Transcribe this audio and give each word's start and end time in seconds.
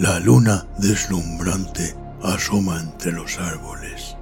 La 0.00 0.18
luna 0.18 0.66
deslumbrante 0.78 1.94
asoma 2.22 2.80
entre 2.80 3.12
los 3.12 3.38
árboles. 3.38 4.16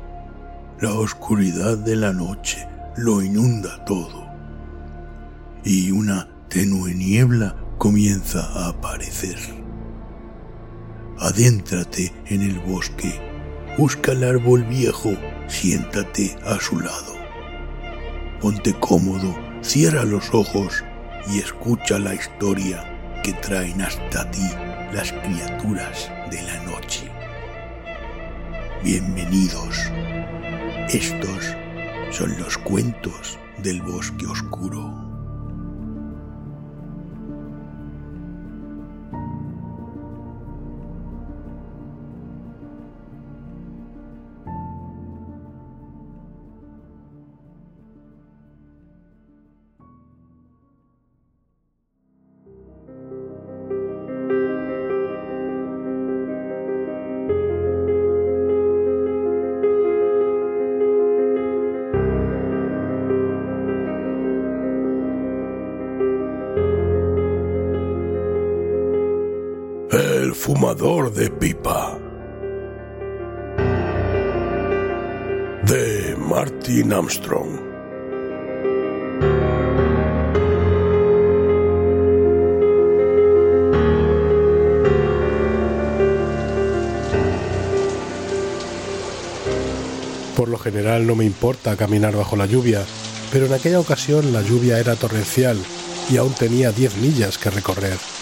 La 0.81 0.93
oscuridad 0.93 1.79
de 1.79 1.95
la 1.95 2.13
noche 2.13 2.67
lo 2.97 3.23
inunda 3.23 3.85
todo. 3.85 4.27
Y 5.63 5.93
una 5.93 6.29
tenue 6.49 6.97
niebla 6.97 7.55
comienza 7.79 8.41
a 8.41 8.71
aparecer. 8.71 9.39
Adéntrate 11.21 12.13
en 12.27 12.43
el 12.43 12.59
bosque, 12.59 13.21
busca 13.79 14.11
el 14.11 14.25
árbol 14.25 14.65
viejo, 14.65 15.13
siéntate 15.47 16.37
a 16.45 16.59
su 16.59 16.81
lado. 16.81 17.15
Ponte 18.41 18.75
cómodo, 18.75 19.33
cierra 19.61 20.03
los 20.03 20.35
ojos 20.35 20.83
y 21.31 21.39
escucha 21.39 22.01
la 22.01 22.17
historia 22.17 23.21
que 23.23 23.33
traen 23.35 23.81
hasta 23.81 24.29
ti 24.33 24.51
las 24.93 25.13
criaturas 25.13 26.11
de 26.31 26.43
la 26.43 26.63
noche. 26.65 27.11
Bienvenidos. 28.83 29.77
Estos 30.89 31.55
son 32.11 32.39
los 32.39 32.57
cuentos 32.59 33.39
del 33.59 33.83
bosque 33.83 34.27
oscuro. 34.27 35.08
Fumador 70.59 71.13
de 71.13 71.31
pipa. 71.31 71.97
De 75.65 76.17
Martin 76.19 76.93
Armstrong. 76.93 77.61
Por 90.35 90.49
lo 90.49 90.59
general 90.59 91.07
no 91.07 91.15
me 91.15 91.25
importa 91.25 91.77
caminar 91.77 92.17
bajo 92.17 92.35
la 92.35 92.47
lluvia, 92.47 92.85
pero 93.31 93.47
en 93.47 93.53
aquella 93.53 93.79
ocasión 93.79 94.33
la 94.33 94.43
lluvia 94.43 94.81
era 94.81 94.97
torrencial 94.97 95.57
y 96.11 96.17
aún 96.17 96.33
tenía 96.33 96.73
10 96.73 96.97
millas 96.97 97.39
que 97.39 97.51
recorrer. 97.51 98.18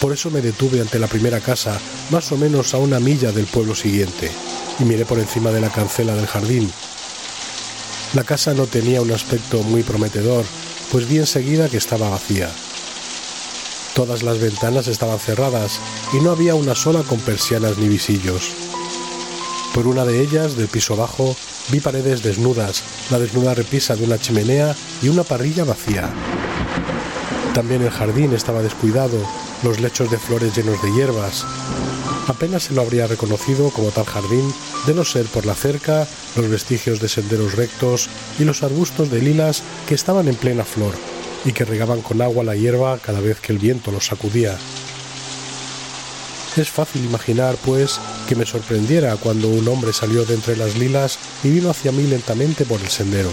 Por 0.00 0.12
eso 0.14 0.30
me 0.30 0.40
detuve 0.40 0.80
ante 0.80 0.98
la 0.98 1.08
primera 1.08 1.40
casa, 1.40 1.78
más 2.10 2.32
o 2.32 2.38
menos 2.38 2.72
a 2.72 2.78
una 2.78 2.98
milla 2.98 3.32
del 3.32 3.46
pueblo 3.46 3.74
siguiente, 3.74 4.30
y 4.78 4.84
miré 4.84 5.04
por 5.04 5.18
encima 5.18 5.50
de 5.50 5.60
la 5.60 5.68
cancela 5.68 6.14
del 6.14 6.26
jardín. 6.26 6.72
La 8.14 8.24
casa 8.24 8.54
no 8.54 8.66
tenía 8.66 9.02
un 9.02 9.12
aspecto 9.12 9.62
muy 9.62 9.82
prometedor, 9.82 10.44
pues 10.90 11.06
vi 11.06 11.18
enseguida 11.18 11.68
que 11.68 11.76
estaba 11.76 12.08
vacía. 12.08 12.50
Todas 13.94 14.22
las 14.22 14.38
ventanas 14.38 14.88
estaban 14.88 15.18
cerradas 15.18 15.78
y 16.14 16.20
no 16.20 16.30
había 16.30 16.54
una 16.54 16.74
sola 16.74 17.02
con 17.02 17.20
persianas 17.20 17.76
ni 17.76 17.88
visillos. 17.88 18.52
Por 19.74 19.86
una 19.86 20.06
de 20.06 20.22
ellas, 20.22 20.56
del 20.56 20.68
piso 20.68 20.96
bajo, 20.96 21.36
vi 21.68 21.80
paredes 21.80 22.22
desnudas, 22.22 22.82
la 23.10 23.18
desnuda 23.18 23.54
repisa 23.54 23.96
de 23.96 24.04
una 24.04 24.18
chimenea 24.18 24.74
y 25.02 25.08
una 25.08 25.24
parrilla 25.24 25.64
vacía. 25.64 26.10
También 27.52 27.82
el 27.82 27.90
jardín 27.90 28.32
estaba 28.32 28.62
descuidado, 28.62 29.18
los 29.62 29.80
lechos 29.80 30.10
de 30.10 30.18
flores 30.18 30.56
llenos 30.56 30.82
de 30.82 30.92
hierbas. 30.92 31.44
Apenas 32.26 32.64
se 32.64 32.74
lo 32.74 32.82
habría 32.82 33.06
reconocido 33.06 33.70
como 33.70 33.90
tal 33.90 34.04
jardín, 34.04 34.52
de 34.86 34.94
no 34.94 35.04
ser 35.04 35.26
por 35.26 35.46
la 35.46 35.54
cerca, 35.54 36.06
los 36.36 36.48
vestigios 36.48 37.00
de 37.00 37.08
senderos 37.08 37.54
rectos 37.54 38.08
y 38.38 38.44
los 38.44 38.62
arbustos 38.62 39.10
de 39.10 39.20
lilas 39.20 39.62
que 39.88 39.94
estaban 39.94 40.28
en 40.28 40.36
plena 40.36 40.64
flor 40.64 40.94
y 41.44 41.52
que 41.52 41.64
regaban 41.64 42.02
con 42.02 42.22
agua 42.22 42.44
la 42.44 42.54
hierba 42.54 42.98
cada 42.98 43.20
vez 43.20 43.40
que 43.40 43.52
el 43.52 43.58
viento 43.58 43.90
los 43.90 44.06
sacudía. 44.06 44.56
Es 46.56 46.68
fácil 46.68 47.04
imaginar, 47.04 47.56
pues, 47.64 48.00
que 48.28 48.34
me 48.34 48.44
sorprendiera 48.44 49.16
cuando 49.16 49.48
un 49.48 49.66
hombre 49.68 49.92
salió 49.92 50.24
de 50.24 50.34
entre 50.34 50.56
las 50.56 50.76
lilas 50.76 51.18
y 51.44 51.50
vino 51.50 51.70
hacia 51.70 51.92
mí 51.92 52.02
lentamente 52.02 52.64
por 52.64 52.80
el 52.80 52.88
sendero. 52.88 53.30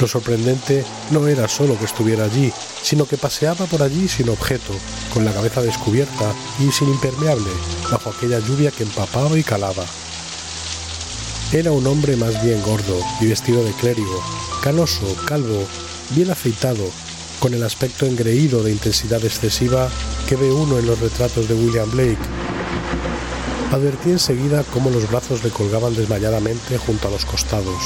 Lo 0.00 0.06
sorprendente 0.06 0.84
no 1.10 1.26
era 1.26 1.48
solo 1.48 1.78
que 1.78 1.86
estuviera 1.86 2.24
allí, 2.24 2.52
sino 2.82 3.06
que 3.06 3.16
paseaba 3.16 3.64
por 3.66 3.82
allí 3.82 4.08
sin 4.08 4.28
objeto, 4.28 4.74
con 5.12 5.24
la 5.24 5.32
cabeza 5.32 5.62
descubierta 5.62 6.34
y 6.58 6.70
sin 6.70 6.88
impermeable, 6.88 7.50
bajo 7.90 8.10
aquella 8.10 8.38
lluvia 8.40 8.70
que 8.70 8.82
empapaba 8.82 9.38
y 9.38 9.42
calaba. 9.42 9.84
Era 11.52 11.72
un 11.72 11.86
hombre 11.86 12.16
más 12.16 12.42
bien 12.44 12.60
gordo 12.62 13.00
y 13.20 13.26
vestido 13.26 13.64
de 13.64 13.72
clérigo, 13.72 14.22
canoso, 14.62 15.16
calvo, 15.26 15.64
bien 16.10 16.30
afeitado, 16.30 16.84
con 17.38 17.54
el 17.54 17.62
aspecto 17.62 18.04
engreído 18.04 18.62
de 18.62 18.72
intensidad 18.72 19.24
excesiva 19.24 19.88
que 20.28 20.36
ve 20.36 20.50
uno 20.50 20.78
en 20.78 20.86
los 20.86 20.98
retratos 21.00 21.48
de 21.48 21.54
William 21.54 21.90
Blake. 21.90 22.18
Advertí 23.72 24.10
enseguida 24.10 24.64
cómo 24.72 24.90
los 24.90 25.08
brazos 25.08 25.42
le 25.42 25.50
colgaban 25.50 25.94
desmayadamente 25.94 26.78
junto 26.78 27.08
a 27.08 27.10
los 27.10 27.24
costados. 27.24 27.82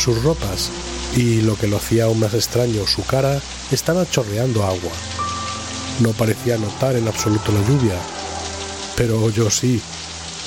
Sus 0.00 0.22
ropas 0.22 0.70
y, 1.14 1.42
lo 1.42 1.56
que 1.56 1.66
lo 1.66 1.76
hacía 1.76 2.04
aún 2.04 2.20
más 2.20 2.32
extraño, 2.32 2.86
su 2.86 3.04
cara 3.04 3.38
estaba 3.70 4.08
chorreando 4.08 4.64
agua. 4.64 4.92
No 5.98 6.12
parecía 6.12 6.56
notar 6.56 6.96
en 6.96 7.06
absoluto 7.06 7.52
la 7.52 7.60
lluvia, 7.68 8.00
pero 8.96 9.28
yo 9.28 9.50
sí. 9.50 9.78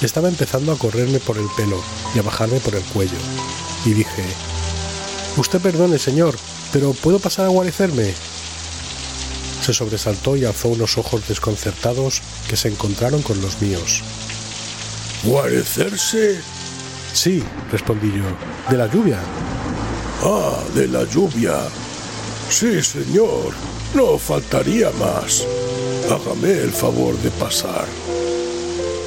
Estaba 0.01 0.27
empezando 0.27 0.71
a 0.71 0.77
correrme 0.77 1.19
por 1.19 1.37
el 1.37 1.45
pelo 1.55 1.79
y 2.15 2.19
a 2.19 2.23
bajarme 2.23 2.59
por 2.61 2.73
el 2.73 2.81
cuello. 2.85 3.19
Y 3.85 3.93
dije, 3.93 4.23
Usted 5.37 5.59
perdone, 5.61 5.99
señor, 5.99 6.35
pero 6.71 6.93
¿puedo 6.93 7.19
pasar 7.19 7.45
a 7.45 7.49
guarecerme? 7.49 8.11
Se 9.61 9.71
sobresaltó 9.71 10.35
y 10.35 10.45
alzó 10.45 10.69
unos 10.69 10.97
ojos 10.97 11.27
desconcertados 11.27 12.23
que 12.49 12.57
se 12.57 12.69
encontraron 12.69 13.21
con 13.21 13.39
los 13.39 13.61
míos. 13.61 14.01
¿Guarecerse? 15.23 16.41
Sí, 17.13 17.43
respondí 17.71 18.11
yo, 18.11 18.23
de 18.71 18.77
la 18.77 18.87
lluvia. 18.91 19.19
Ah, 20.23 20.57
de 20.73 20.87
la 20.87 21.03
lluvia. 21.03 21.53
Sí, 22.49 22.81
señor. 22.81 23.53
No 23.93 24.17
faltaría 24.17 24.89
más. 24.99 25.45
Hágame 26.09 26.51
el 26.53 26.71
favor 26.71 27.15
de 27.19 27.29
pasar. 27.31 27.85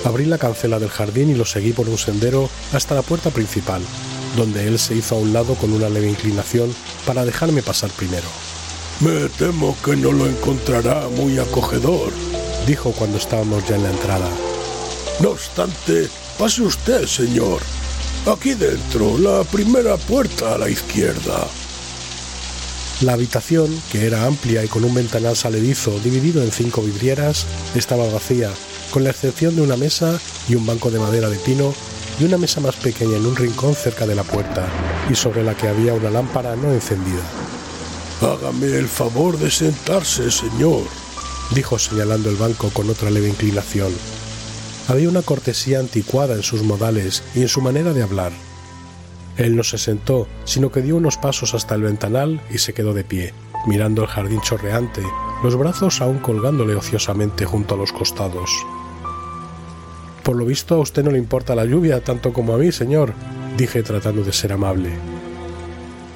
Abrí 0.05 0.25
la 0.25 0.39
cancela 0.39 0.79
del 0.79 0.89
jardín 0.89 1.31
y 1.31 1.35
lo 1.35 1.45
seguí 1.45 1.73
por 1.73 1.89
un 1.89 1.99
sendero 1.99 2.49
hasta 2.73 2.95
la 2.95 3.03
puerta 3.03 3.31
principal, 3.31 3.83
donde 4.37 4.69
él 4.69 4.79
se 4.79 4.95
hizo 4.95 5.17
a 5.17 5.19
un 5.19 5.33
lado 5.33 5.55
con 5.57 5.73
una 5.73 5.89
leve 5.89 6.09
inclinación 6.09 6.73
para 7.05 7.25
dejarme 7.25 7.63
pasar 7.63 7.91
primero. 7.91 8.29
Me 9.01 9.29
temo 9.31 9.77
que 9.85 9.97
no 9.97 10.13
lo 10.13 10.27
encontrará 10.27 11.09
muy 11.09 11.39
acogedor, 11.39 12.13
dijo 12.69 12.93
cuando 12.93 13.19
estábamos 13.19 13.67
ya 13.69 13.75
en 13.75 13.83
la 13.83 13.91
entrada. 13.91 14.29
No 15.21 15.31
obstante, 15.31 16.09
pase 16.39 16.63
usted, 16.63 17.05
señor. 17.07 17.61
Aquí 18.27 18.55
dentro, 18.55 19.17
la 19.19 19.45
primera 19.45 19.97
puerta 19.97 20.57
a 20.57 20.59
la 20.59 20.69
izquierda. 20.69 21.47
La 23.03 23.13
habitación, 23.13 23.71
que 23.93 24.05
era 24.05 24.27
amplia 24.27 24.65
y 24.65 24.69
con 24.69 24.85
un 24.85 24.93
ventanal 24.93 25.37
saledizo 25.37 25.97
dividido 26.01 26.43
en 26.43 26.51
cinco 26.51 26.83
vidrieras, 26.83 27.47
estaba 27.77 28.11
vacía, 28.11 28.51
con 28.91 29.05
la 29.05 29.11
excepción 29.11 29.55
de 29.55 29.63
una 29.63 29.77
mesa 29.77 30.19
y 30.49 30.57
un 30.57 30.67
banco 30.67 30.91
de 30.91 30.99
madera 30.99 31.31
de 31.31 31.39
pino 31.39 31.73
y 32.19 32.25
una 32.25 32.37
mesa 32.37 32.61
más 32.61 32.75
pequeña 32.75 33.17
en 33.17 33.27
un 33.27 33.37
rincón 33.37 33.77
cerca 33.77 34.09
de 34.09 34.17
la 34.17 34.25
puerta, 34.25 34.67
y 35.09 35.15
sobre 35.15 35.45
la 35.45 35.57
que 35.57 35.69
había 35.69 35.95
una 35.95 36.11
lámpara 36.11 36.57
no 36.57 36.73
encendida. 36.73 37.23
Hágame 38.23 38.77
el 38.77 38.89
favor 38.89 39.39
de 39.39 39.53
sentarse, 39.53 40.33
señor, 40.33 40.83
dijo 41.55 41.79
señalando 41.79 42.29
el 42.29 42.37
banco 42.37 42.71
con 42.71 42.91
otra 42.91 43.09
leve 43.09 43.29
inclinación. 43.29 43.93
Había 44.89 45.09
una 45.09 45.23
cortesía 45.23 45.81
anticuada 45.81 46.35
en 46.35 46.43
sus 46.43 46.63
modales 46.63 47.25
y 47.35 47.43
en 47.43 47.49
su 47.49 47.61
manera 47.61 47.93
de 47.93 48.03
hablar. 48.03 48.33
Él 49.37 49.57
no 49.57 49.65
se 49.65 49.79
sentó, 49.79 50.29
sino 50.45 50.71
que 50.71 50.81
dio 50.81 50.97
unos 50.97 51.17
pasos 51.17 51.55
hasta 51.55 51.75
el 51.75 51.83
ventanal 51.83 52.41
y 52.51 52.59
se 52.59 52.73
quedó 52.73 52.95
de 52.95 53.05
pie, 53.05 53.35
mirando 53.67 54.03
el 54.03 54.09
jardín 54.09 54.41
chorreante, 54.41 55.03
los 55.43 55.57
brazos 55.57 56.01
aún 56.01 56.19
colgándole 56.19 56.77
ociosamente 56.77 57.45
junto 57.45 57.75
a 57.75 57.79
los 57.79 57.93
costados. 57.93 58.51
Por 60.23 60.37
lo 60.37 60.45
visto 60.45 60.77
a 60.77 60.79
usted 60.79 61.05
no 61.05 61.11
le 61.11 61.19
importa 61.19 61.55
la 61.55 61.65
lluvia 61.65 62.03
tanto 62.03 62.33
como 62.33 62.55
a 62.55 62.59
mí, 62.59 62.71
señor, 62.73 63.13
dije 63.57 63.83
tratando 63.83 64.23
de 64.23 64.33
ser 64.33 64.53
amable. 64.53 64.91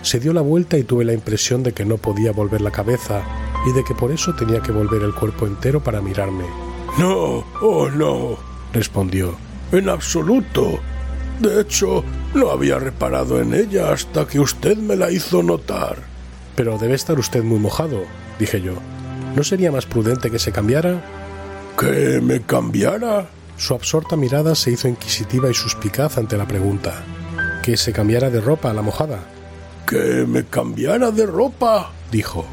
Se 0.02 0.20
dio 0.20 0.32
la 0.32 0.40
vuelta 0.40 0.78
y 0.78 0.84
tuve 0.84 1.04
la 1.04 1.12
impresión 1.12 1.62
de 1.62 1.72
que 1.72 1.84
no 1.84 1.98
podía 1.98 2.32
volver 2.32 2.60
la 2.60 2.70
cabeza 2.70 3.22
y 3.68 3.72
de 3.72 3.84
que 3.84 3.94
por 3.94 4.12
eso 4.12 4.34
tenía 4.34 4.62
que 4.62 4.72
volver 4.72 5.02
el 5.02 5.14
cuerpo 5.14 5.46
entero 5.46 5.82
para 5.82 6.00
mirarme. 6.00 6.44
No, 6.98 7.44
oh 7.60 7.88
no, 7.90 8.49
respondió. 8.72 9.36
En 9.72 9.88
absoluto. 9.88 10.80
De 11.40 11.60
hecho, 11.60 12.04
no 12.34 12.50
había 12.50 12.78
reparado 12.78 13.40
en 13.40 13.54
ella 13.54 13.92
hasta 13.92 14.26
que 14.26 14.40
usted 14.40 14.76
me 14.76 14.96
la 14.96 15.10
hizo 15.10 15.42
notar. 15.42 15.96
Pero 16.56 16.78
debe 16.78 16.94
estar 16.94 17.18
usted 17.18 17.42
muy 17.42 17.58
mojado, 17.58 18.02
dije 18.38 18.60
yo. 18.60 18.74
¿No 19.34 19.44
sería 19.44 19.72
más 19.72 19.86
prudente 19.86 20.30
que 20.30 20.38
se 20.38 20.52
cambiara? 20.52 21.02
¿Que 21.78 22.20
me 22.20 22.42
cambiara? 22.42 23.28
Su 23.56 23.74
absorta 23.74 24.16
mirada 24.16 24.54
se 24.54 24.72
hizo 24.72 24.88
inquisitiva 24.88 25.50
y 25.50 25.54
suspicaz 25.54 26.18
ante 26.18 26.36
la 26.36 26.46
pregunta. 26.46 27.04
¿Que 27.62 27.76
se 27.76 27.92
cambiara 27.92 28.30
de 28.30 28.40
ropa 28.40 28.70
a 28.70 28.74
la 28.74 28.82
mojada? 28.82 29.20
¿Que 29.86 30.24
me 30.26 30.44
cambiara 30.44 31.10
de 31.10 31.26
ropa? 31.26 31.92
dijo. 32.10 32.44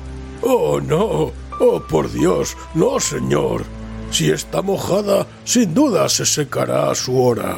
Oh, 0.42 0.80
no. 0.80 1.32
Oh, 1.60 1.82
por 1.90 2.12
Dios. 2.12 2.56
No, 2.76 3.00
señor. 3.00 3.64
Si 4.12 4.32
está 4.32 4.62
mojada, 4.62 5.28
sin 5.44 5.74
duda 5.74 6.10
se 6.10 6.26
secará 6.26 6.90
a 6.90 6.96
su 6.96 7.20
hora. 7.22 7.58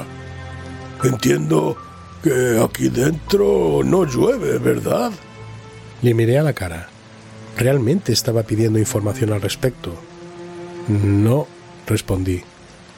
Entiendo 1.03 1.77
que 2.23 2.59
aquí 2.63 2.89
dentro 2.89 3.81
no 3.83 4.05
llueve, 4.05 4.57
¿verdad? 4.57 5.11
Le 6.01 6.13
miré 6.13 6.39
a 6.39 6.43
la 6.43 6.53
cara. 6.53 6.89
Realmente 7.57 8.11
estaba 8.11 8.43
pidiendo 8.43 8.79
información 8.79 9.33
al 9.33 9.41
respecto. 9.41 9.93
No, 10.87 11.47
respondí. 11.87 12.41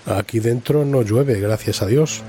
Aquí 0.06 0.40
dentro 0.40 0.86
no 0.86 1.02
llueve, 1.02 1.40
gracias 1.40 1.82
a 1.82 1.88
Dios. 1.88 2.22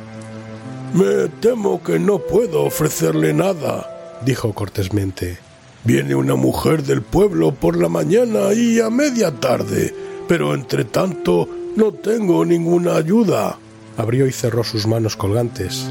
Me 0.93 1.29
temo 1.41 1.83
que 1.83 1.99
no 1.99 2.19
puedo 2.19 2.65
ofrecerle 2.65 3.33
nada, 3.33 4.19
dijo 4.25 4.53
cortésmente. 4.53 5.39
Viene 5.85 6.15
una 6.15 6.35
mujer 6.35 6.83
del 6.83 7.03
pueblo 7.03 7.53
por 7.55 7.77
la 7.77 7.89
mañana 7.89 8.53
y 8.55 8.79
a 8.79 8.91
media 8.91 9.33
tarde, 9.33 9.95
pero 10.29 10.55
entre 10.55 10.85
tanto 10.85 11.49
no 11.77 11.93
tengo 11.93 12.45
ninguna 12.45 12.97
ayuda. 12.97 13.59
Abrió 13.97 14.27
y 14.27 14.33
cerró 14.33 14.65
sus 14.65 14.87
manos 14.87 15.17
colgantes. 15.17 15.91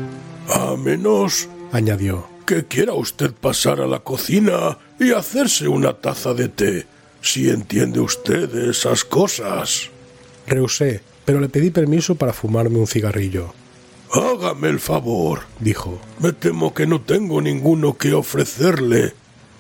A 0.50 0.76
menos, 0.76 1.50
añadió, 1.72 2.28
que 2.46 2.66
quiera 2.66 2.94
usted 2.94 3.32
pasar 3.32 3.80
a 3.82 3.88
la 3.88 4.00
cocina 4.00 4.78
y 5.00 5.12
hacerse 5.12 5.68
una 5.68 5.94
taza 5.94 6.34
de 6.34 6.50
té, 6.50 6.86
si 7.22 7.50
entiende 7.50 8.00
usted 8.00 8.54
esas 8.70 9.04
cosas. 9.04 9.90
Rehusé, 10.48 11.02
pero 11.26 11.40
le 11.40 11.50
pedí 11.50 11.70
permiso 11.70 12.16
para 12.16 12.34
fumarme 12.34 12.80
un 12.80 12.88
cigarrillo. 12.88 13.54
Hágame 14.12 14.68
el 14.68 14.80
favor, 14.80 15.42
dijo. 15.60 16.00
Me 16.20 16.34
temo 16.34 16.74
que 16.74 16.86
no 16.86 17.02
tengo 17.02 17.42
ninguno 17.42 17.98
que 17.98 18.14
ofrecerle. 18.14 19.14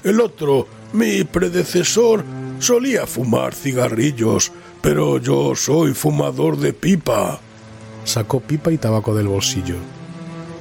El 0.03 0.19
otro, 0.19 0.67
mi 0.91 1.23
predecesor, 1.23 2.25
solía 2.61 3.07
fumar 3.07 3.55
cigarrillos, 3.55 4.51
pero 4.81 5.17
yo 5.17 5.55
soy 5.55 5.93
fumador 5.93 6.57
de 6.57 6.73
pipa. 6.73 7.39
Sacó 8.03 8.39
pipa 8.39 8.71
y 8.71 8.77
tabaco 8.77 9.15
del 9.15 9.27
bolsillo. 9.27 9.75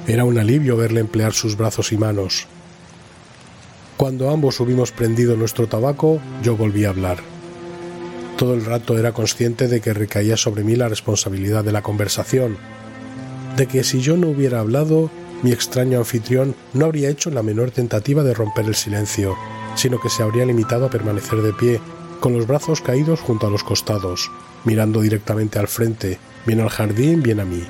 Era 0.07 0.25
un 0.25 0.39
alivio 0.39 0.77
verle 0.77 1.01
emplear 1.01 1.33
sus 1.33 1.57
brazos 1.57 1.93
y 1.93 1.99
manos. 1.99 2.47
Cuando 3.97 4.31
ambos 4.31 4.61
hubimos 4.61 4.93
prendido 4.93 5.37
nuestro 5.37 5.67
tabaco, 5.69 6.21
yo 6.43 6.57
volví 6.57 6.85
a 6.85 6.89
hablar. 6.89 7.19
Todo 8.39 8.55
el 8.55 8.65
rato 8.65 8.99
era 8.99 9.13
consciente 9.13 9.69
de 9.69 9.83
que 9.83 9.93
recaía 9.93 10.39
sobre 10.39 10.65
mí 10.65 10.75
la 10.75 10.89
responsabilidad 10.89 11.63
de 11.65 11.73
la 11.73 11.83
conversación, 11.83 12.57
de 13.59 13.67
que 13.67 13.85
si 13.85 14.01
yo 14.01 14.17
no 14.17 14.29
hubiera 14.29 14.61
hablado, 14.61 15.11
mi 15.43 15.53
extraño 15.53 15.99
anfitrión 15.99 16.55
no 16.73 16.87
habría 16.87 17.11
hecho 17.11 17.31
la 17.31 17.43
menor 17.43 17.71
tentativa 17.71 18.23
de 18.23 18.33
romper 18.33 18.65
el 18.65 18.75
silencio, 18.75 19.37
sino 19.75 20.01
que 20.01 20.09
se 20.11 20.23
habría 20.23 20.47
limitado 20.47 20.87
a 20.87 20.91
permanecer 20.91 21.43
de 21.43 21.53
pie, 21.53 21.81
con 22.21 22.35
los 22.35 22.47
brazos 22.47 22.81
caídos 22.81 23.21
junto 23.21 23.47
a 23.47 23.51
los 23.51 23.65
costados, 23.65 24.31
mirando 24.65 25.01
directamente 25.01 25.59
al 25.59 25.69
frente, 25.69 26.19
bien 26.47 26.61
al 26.61 26.69
jardín, 26.69 27.23
bien 27.23 27.41
a 27.41 27.45
mí. 27.45 27.63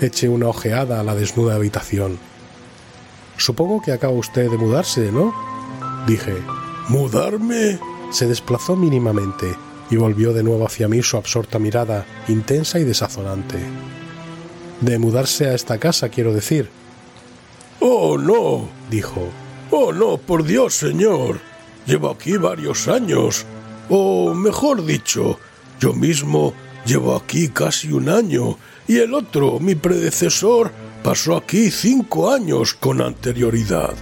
Eché 0.00 0.28
una 0.28 0.48
ojeada 0.48 1.00
a 1.00 1.04
la 1.04 1.14
desnuda 1.14 1.54
habitación. 1.54 2.18
Supongo 3.36 3.82
que 3.82 3.92
acaba 3.92 4.12
usted 4.12 4.50
de 4.50 4.56
mudarse, 4.56 5.12
¿no? 5.12 5.34
Dije. 6.06 6.34
¿Mudarme? 6.88 7.78
Se 8.10 8.26
desplazó 8.26 8.76
mínimamente 8.76 9.54
y 9.90 9.96
volvió 9.96 10.32
de 10.32 10.42
nuevo 10.42 10.66
hacia 10.66 10.88
mí 10.88 11.02
su 11.02 11.16
absorta 11.16 11.58
mirada, 11.58 12.04
intensa 12.28 12.78
y 12.78 12.84
desazonante. 12.84 13.58
De 14.80 14.98
mudarse 14.98 15.46
a 15.46 15.54
esta 15.54 15.78
casa, 15.78 16.08
quiero 16.08 16.32
decir. 16.32 16.68
Oh, 17.78 18.18
no, 18.18 18.68
dijo. 18.90 19.28
Oh, 19.74 19.90
no, 19.90 20.18
por 20.18 20.44
Dios, 20.44 20.74
señor. 20.74 21.40
Llevo 21.86 22.10
aquí 22.10 22.36
varios 22.36 22.88
años. 22.88 23.46
O 23.88 24.34
mejor 24.34 24.84
dicho, 24.84 25.38
yo 25.80 25.94
mismo 25.94 26.52
llevo 26.84 27.16
aquí 27.16 27.48
casi 27.48 27.90
un 27.90 28.10
año 28.10 28.58
y 28.86 28.98
el 28.98 29.14
otro, 29.14 29.58
mi 29.60 29.74
predecesor, 29.74 30.70
pasó 31.02 31.36
aquí 31.36 31.70
cinco 31.70 32.30
años 32.30 32.74
con 32.74 33.00
anterioridad. 33.00 33.94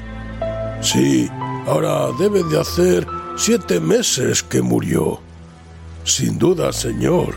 Sí, 0.80 1.28
ahora 1.68 2.08
debe 2.18 2.42
de 2.42 2.60
hacer 2.60 3.06
siete 3.36 3.78
meses 3.78 4.42
que 4.42 4.62
murió. 4.62 5.20
Sin 6.02 6.36
duda, 6.36 6.72
señor. 6.72 7.36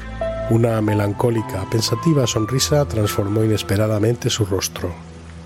Una 0.49 0.81
melancólica, 0.81 1.69
pensativa 1.69 2.25
sonrisa 2.25 2.83
transformó 2.85 3.43
inesperadamente 3.43 4.31
su 4.31 4.43
rostro. 4.43 4.91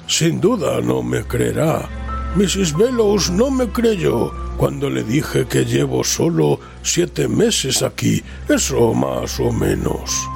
Sin 0.07 0.40
duda 0.40 0.80
no 0.80 1.04
me 1.04 1.25
creerá. 1.25 1.96
Mrs. 2.35 2.77
Bellows 2.77 3.29
no 3.31 3.50
me 3.50 3.68
creyó 3.68 4.31
cuando 4.57 4.90
le 4.90 5.04
dije 5.04 5.45
que 5.47 5.66
llevo 5.66 6.04
solo 6.04 6.59
siete 6.81 7.28
meses 7.28 7.81
aquí, 7.81 8.23
eso 8.49 8.94
más 8.94 9.40
o 9.40 9.52
menos. 9.52 10.28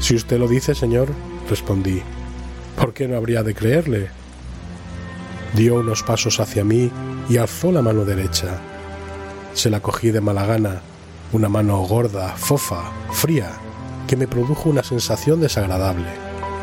Si 0.00 0.14
usted 0.14 0.38
lo 0.38 0.46
dice, 0.46 0.74
señor, 0.74 1.08
respondí, 1.50 2.02
¿por 2.76 2.94
qué 2.94 3.08
no 3.08 3.16
habría 3.16 3.42
de 3.42 3.54
creerle? 3.54 4.10
Dio 5.54 5.76
unos 5.76 6.02
pasos 6.02 6.38
hacia 6.40 6.64
mí 6.64 6.90
y 7.28 7.36
alzó 7.36 7.72
la 7.72 7.82
mano 7.82 8.04
derecha. 8.04 8.60
Se 9.54 9.70
la 9.70 9.80
cogí 9.80 10.10
de 10.10 10.20
mala 10.20 10.46
gana, 10.46 10.82
una 11.32 11.48
mano 11.48 11.78
gorda, 11.78 12.36
fofa, 12.36 12.92
fría, 13.12 13.50
que 14.06 14.16
me 14.16 14.28
produjo 14.28 14.70
una 14.70 14.84
sensación 14.84 15.40
desagradable. 15.40 16.08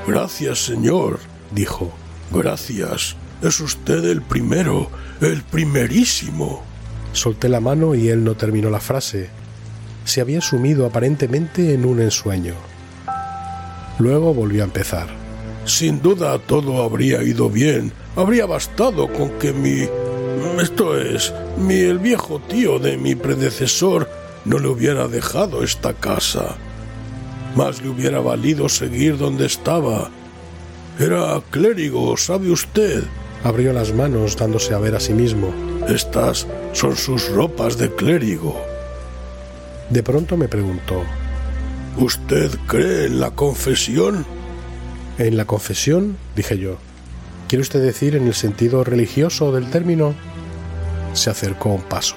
Gracias, 0.08 0.66
señor, 0.66 1.20
dijo. 1.52 1.92
Gracias. 2.32 3.18
Es 3.42 3.60
usted 3.60 4.06
el 4.06 4.22
primero, 4.22 4.90
el 5.22 5.44
primerísimo. 5.44 6.64
Solté 7.14 7.50
la 7.50 7.60
mano 7.60 7.96
y 7.96 8.10
él 8.10 8.24
no 8.24 8.36
terminó 8.36 8.70
la 8.70 8.80
frase. 8.80 9.30
Se 10.04 10.22
había 10.22 10.42
sumido 10.42 10.86
aparentemente 10.86 11.74
en 11.74 11.86
un 11.86 12.02
ensueño. 12.02 12.54
Luego 14.00 14.34
volvió 14.34 14.62
a 14.62 14.66
empezar. 14.66 15.08
Sin 15.66 16.02
duda 16.02 16.38
todo 16.40 16.84
habría 16.84 17.24
ido 17.24 17.50
bien. 17.50 17.92
Habría 18.16 18.46
bastado 18.46 19.12
con 19.12 19.32
que 19.40 19.52
mi... 19.52 19.88
Esto 20.62 20.98
es, 20.98 21.34
mi 21.58 21.76
el 21.76 22.00
viejo 22.00 22.40
tío 22.40 22.80
de 22.80 22.98
mi 22.98 23.16
predecesor 23.16 24.10
no 24.46 24.60
le 24.60 24.68
hubiera 24.68 25.08
dejado 25.08 25.64
esta 25.64 25.94
casa. 25.94 26.56
Más 27.56 27.82
le 27.82 27.90
hubiera 27.90 28.20
valido 28.20 28.70
seguir 28.70 29.18
donde 29.18 29.46
estaba. 29.46 30.10
Era 31.00 31.42
clérigo, 31.52 32.16
¿sabe 32.16 32.52
usted? 32.52 33.04
Abrió 33.46 33.74
las 33.74 33.94
manos 33.94 34.38
dándose 34.38 34.74
a 34.74 34.80
ver 34.80 34.96
a 34.96 35.00
sí 35.00 35.14
mismo. 35.14 35.54
Estas 35.88 36.48
son 36.74 36.98
sus 36.98 37.30
ropas 37.30 37.78
de 37.78 37.94
clérigo. 37.94 38.60
De 39.92 40.02
pronto 40.02 40.36
me 40.36 40.48
preguntó, 40.48 41.04
¿Usted 42.00 42.50
cree 42.66 43.06
en 43.06 43.20
la 43.20 43.30
confesión? 43.30 44.26
¿En 45.20 45.38
la 45.38 45.46
confesión? 45.46 46.18
dije 46.36 46.58
yo. 46.58 46.78
¿Quiere 47.48 47.62
usted 47.62 47.84
decir 47.84 48.16
en 48.16 48.26
el 48.26 48.34
sentido 48.34 48.84
religioso 48.84 49.52
del 49.52 49.70
término? 49.70 50.16
Se 51.14 51.30
acercó 51.30 51.70
un 51.70 51.84
paso. 51.84 52.16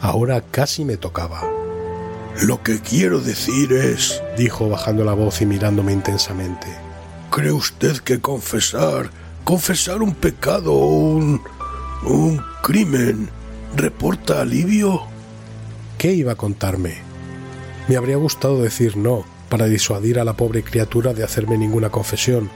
Ahora 0.00 0.42
casi 0.50 0.86
me 0.86 0.96
tocaba. 0.96 1.42
Lo 2.40 2.62
que 2.62 2.80
quiero 2.80 3.20
decir 3.20 3.74
es, 3.74 4.22
dijo 4.38 4.70
bajando 4.70 5.04
la 5.04 5.12
voz 5.12 5.42
y 5.42 5.46
mirándome 5.46 5.92
intensamente, 5.92 6.66
¿Cree 7.30 7.52
usted 7.52 7.98
que 7.98 8.20
confesar, 8.20 9.10
confesar 9.44 10.02
un 10.02 10.14
pecado 10.14 10.72
o 10.72 10.86
un, 10.86 11.40
un 12.04 12.42
crimen 12.62 13.28
reporta 13.76 14.40
alivio? 14.40 15.02
¿Qué 15.98 16.12
iba 16.12 16.32
a 16.32 16.36
contarme? 16.36 16.98
Me 17.88 17.96
habría 17.96 18.16
gustado 18.16 18.62
decir 18.62 18.96
no, 18.96 19.24
para 19.48 19.66
disuadir 19.66 20.18
a 20.18 20.24
la 20.24 20.34
pobre 20.34 20.62
criatura 20.62 21.12
de 21.12 21.24
hacerme 21.24 21.58
ninguna 21.58 21.90
confesión, 21.90 22.48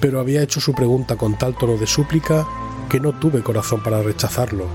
pero 0.00 0.20
había 0.20 0.42
hecho 0.42 0.60
su 0.60 0.74
pregunta 0.74 1.16
con 1.16 1.38
tal 1.38 1.56
tono 1.56 1.78
de 1.78 1.86
súplica 1.86 2.46
que 2.90 3.00
no 3.00 3.12
tuve 3.18 3.42
corazón 3.42 3.82
para 3.82 4.02
rechazarlo. 4.02 4.66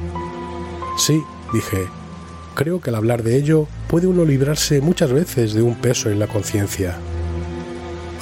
Sí, 0.98 1.22
dije, 1.54 1.88
creo 2.56 2.82
que 2.82 2.90
al 2.90 2.96
hablar 2.96 3.24
de 3.24 3.38
ello 3.38 3.68
puede 3.88 4.08
uno 4.08 4.26
librarse 4.26 4.82
muchas 4.82 5.12
veces 5.12 5.54
de 5.54 5.62
un 5.62 5.76
peso 5.76 6.10
en 6.10 6.20
la 6.20 6.28
conciencia. 6.28 6.98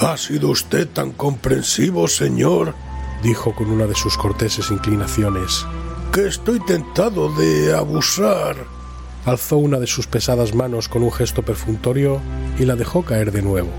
¿Ha 0.00 0.16
sido 0.16 0.48
usted 0.48 0.88
tan 0.88 1.12
comprensivo, 1.12 2.08
señor? 2.08 2.74
Dijo 3.22 3.54
con 3.54 3.70
una 3.70 3.86
de 3.86 3.94
sus 3.94 4.16
corteses 4.16 4.70
inclinaciones. 4.70 5.66
Que 6.12 6.26
estoy 6.26 6.60
tentado 6.60 7.32
de 7.34 7.74
abusar. 7.74 8.56
Alzó 9.24 9.58
una 9.58 9.78
de 9.78 9.86
sus 9.86 10.06
pesadas 10.06 10.54
manos 10.54 10.88
con 10.88 11.02
un 11.02 11.12
gesto 11.12 11.42
perfunctorio 11.42 12.20
y 12.58 12.64
la 12.64 12.76
dejó 12.76 13.04
caer 13.04 13.32
de 13.32 13.42
nuevo. 13.42 13.70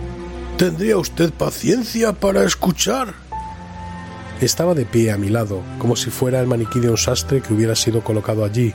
¿Tendría 0.58 0.98
usted 0.98 1.34
paciencia 1.34 2.14
para 2.14 2.44
escuchar? 2.44 3.14
Estaba 4.40 4.74
de 4.74 4.86
pie 4.86 5.12
a 5.12 5.18
mi 5.18 5.30
lado, 5.30 5.62
como 5.80 5.96
si 5.96 6.10
fuera 6.10 6.40
el 6.40 6.48
maniquí 6.48 6.80
de 6.80 6.90
un 6.90 6.98
sastre 6.98 7.42
que 7.42 7.54
hubiera 7.54 7.76
sido 7.76 8.04
colocado 8.04 8.44
allí. 8.44 8.74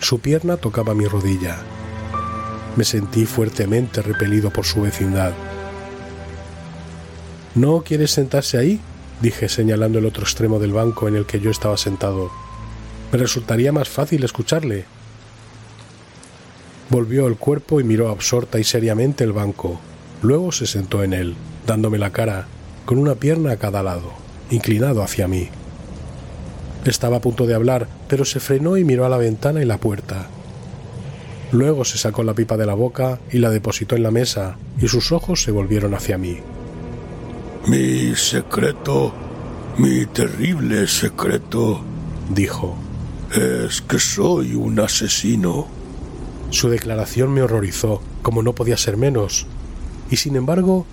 Su 0.00 0.20
pierna 0.20 0.56
tocaba 0.56 0.94
mi 0.94 1.06
rodilla. 1.06 1.58
Me 2.76 2.84
sentí 2.84 3.24
fuertemente 3.24 4.02
repelido 4.02 4.50
por 4.50 4.66
su 4.66 4.82
vecindad. 4.82 5.32
¿No 7.54 7.82
quiere 7.82 8.06
sentarse 8.06 8.58
ahí? 8.58 8.80
Dije 9.20 9.48
señalando 9.48 9.98
el 9.98 10.06
otro 10.06 10.22
extremo 10.22 10.58
del 10.58 10.72
banco 10.72 11.08
en 11.08 11.16
el 11.16 11.26
que 11.26 11.40
yo 11.40 11.50
estaba 11.50 11.76
sentado. 11.76 12.30
Me 13.12 13.18
resultaría 13.18 13.72
más 13.72 13.88
fácil 13.88 14.24
escucharle. 14.24 14.84
Volvió 16.90 17.26
el 17.26 17.36
cuerpo 17.36 17.80
y 17.80 17.84
miró 17.84 18.10
absorta 18.10 18.58
y 18.58 18.64
seriamente 18.64 19.24
el 19.24 19.32
banco. 19.32 19.80
Luego 20.22 20.52
se 20.52 20.66
sentó 20.66 21.02
en 21.02 21.12
él, 21.12 21.34
dándome 21.66 21.98
la 21.98 22.10
cara, 22.10 22.46
con 22.84 22.98
una 22.98 23.16
pierna 23.16 23.52
a 23.52 23.56
cada 23.56 23.82
lado, 23.82 24.12
inclinado 24.50 25.02
hacia 25.02 25.28
mí. 25.28 25.48
Estaba 26.84 27.16
a 27.16 27.20
punto 27.20 27.46
de 27.46 27.54
hablar, 27.54 27.88
pero 28.08 28.24
se 28.24 28.38
frenó 28.38 28.76
y 28.76 28.84
miró 28.84 29.04
a 29.04 29.08
la 29.08 29.18
ventana 29.18 29.60
y 29.60 29.64
la 29.64 29.78
puerta. 29.78 30.28
Luego 31.50 31.84
se 31.84 31.98
sacó 31.98 32.22
la 32.22 32.34
pipa 32.34 32.56
de 32.56 32.66
la 32.66 32.74
boca 32.74 33.18
y 33.32 33.38
la 33.38 33.50
depositó 33.50 33.96
en 33.96 34.04
la 34.04 34.10
mesa, 34.10 34.56
y 34.80 34.88
sus 34.88 35.10
ojos 35.10 35.42
se 35.42 35.50
volvieron 35.50 35.94
hacia 35.94 36.18
mí. 36.18 36.38
Mi 37.66 38.14
secreto, 38.14 39.12
mi 39.76 40.06
terrible 40.06 40.86
secreto, 40.86 41.80
dijo, 42.30 42.76
es 43.34 43.82
que 43.82 43.98
soy 43.98 44.54
un 44.54 44.78
asesino. 44.78 45.66
Su 46.50 46.68
declaración 46.68 47.34
me 47.34 47.42
horrorizó, 47.42 48.02
como 48.22 48.44
no 48.44 48.52
podía 48.52 48.76
ser 48.76 48.96
menos, 48.96 49.48
y 50.12 50.16
sin 50.18 50.36
embargo, 50.36 50.86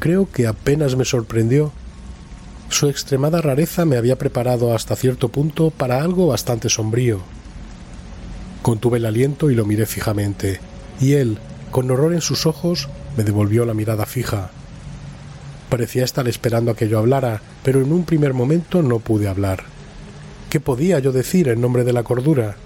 creo 0.00 0.28
que 0.28 0.48
apenas 0.48 0.96
me 0.96 1.04
sorprendió. 1.04 1.70
Su 2.70 2.88
extremada 2.88 3.40
rareza 3.40 3.84
me 3.84 3.96
había 3.96 4.18
preparado 4.18 4.74
hasta 4.74 4.96
cierto 4.96 5.28
punto 5.28 5.70
para 5.70 6.02
algo 6.02 6.26
bastante 6.26 6.68
sombrío. 6.68 7.20
Contuve 8.62 8.98
el 8.98 9.06
aliento 9.06 9.48
y 9.48 9.54
lo 9.54 9.64
miré 9.64 9.86
fijamente, 9.86 10.58
y 11.00 11.12
él, 11.12 11.38
con 11.70 11.88
horror 11.88 12.14
en 12.14 12.20
sus 12.20 12.46
ojos, 12.46 12.88
me 13.16 13.22
devolvió 13.22 13.64
la 13.64 13.74
mirada 13.74 14.06
fija. 14.06 14.50
Parecía 15.68 16.04
estar 16.04 16.28
esperando 16.28 16.70
a 16.70 16.76
que 16.76 16.88
yo 16.88 16.98
hablara, 16.98 17.42
pero 17.62 17.80
en 17.80 17.92
un 17.92 18.04
primer 18.04 18.34
momento 18.34 18.82
no 18.82 19.00
pude 19.00 19.28
hablar. 19.28 19.64
¿Qué 20.50 20.60
podía 20.60 20.98
yo 21.00 21.12
decir 21.12 21.48
en 21.48 21.60
nombre 21.60 21.84
de 21.84 21.92
la 21.92 22.04
cordura? 22.04 22.56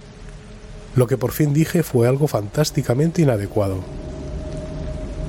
Lo 0.96 1.06
que 1.06 1.16
por 1.16 1.32
fin 1.32 1.52
dije 1.52 1.82
fue 1.82 2.08
algo 2.08 2.28
fantásticamente 2.28 3.22
inadecuado. 3.22 3.82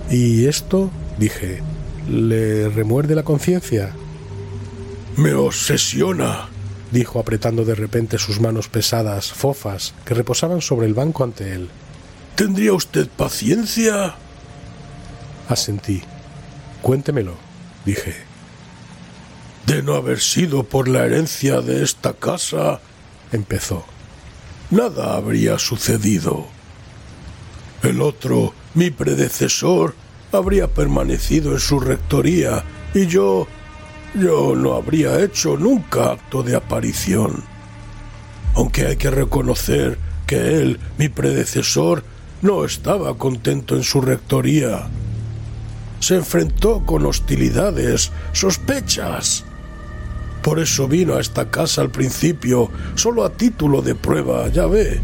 ¿Y 0.09 0.47
esto? 0.47 0.91
dije. 1.17 1.61
¿Le 2.09 2.67
remuerde 2.67 3.15
la 3.15 3.23
conciencia? 3.23 3.93
Me 5.15 5.33
obsesiona, 5.33 6.49
dijo 6.91 7.19
apretando 7.19 7.63
de 7.63 7.75
repente 7.75 8.17
sus 8.17 8.39
manos 8.41 8.67
pesadas, 8.67 9.31
fofas, 9.31 9.93
que 10.03 10.13
reposaban 10.13 10.61
sobre 10.61 10.87
el 10.87 10.93
banco 10.93 11.23
ante 11.23 11.53
él. 11.53 11.69
¿Tendría 12.35 12.73
usted 12.73 13.07
paciencia? 13.07 14.15
Asentí. 15.47 16.01
Cuéntemelo, 16.81 17.35
dije. 17.85 18.15
De 19.65 19.83
no 19.83 19.95
haber 19.95 20.19
sido 20.19 20.63
por 20.63 20.87
la 20.87 21.05
herencia 21.05 21.61
de 21.61 21.83
esta 21.83 22.13
casa, 22.13 22.79
empezó. 23.31 23.85
Nada 24.69 25.15
habría 25.15 25.59
sucedido. 25.59 26.47
El 27.83 28.01
otro, 28.01 28.53
mi 28.73 28.89
predecesor, 28.89 29.95
habría 30.31 30.67
permanecido 30.67 31.51
en 31.53 31.59
su 31.59 31.79
rectoría 31.79 32.63
y 32.93 33.07
yo 33.07 33.47
yo 34.13 34.55
no 34.55 34.73
habría 34.73 35.21
hecho 35.23 35.55
nunca 35.57 36.11
acto 36.11 36.43
de 36.43 36.55
aparición. 36.55 37.43
Aunque 38.55 38.85
hay 38.85 38.97
que 38.97 39.09
reconocer 39.09 39.97
que 40.27 40.57
él, 40.57 40.79
mi 40.97 41.07
predecesor, 41.07 42.03
no 42.41 42.65
estaba 42.65 43.17
contento 43.17 43.75
en 43.75 43.83
su 43.83 44.01
rectoría. 44.01 44.89
Se 46.01 46.15
enfrentó 46.15 46.85
con 46.85 47.05
hostilidades, 47.05 48.11
sospechas. 48.33 49.45
Por 50.43 50.59
eso 50.59 50.89
vino 50.89 51.15
a 51.15 51.21
esta 51.21 51.49
casa 51.49 51.79
al 51.79 51.91
principio, 51.91 52.69
solo 52.95 53.23
a 53.23 53.31
título 53.31 53.81
de 53.81 53.95
prueba, 53.95 54.49
ya 54.49 54.65
ve. 54.65 54.99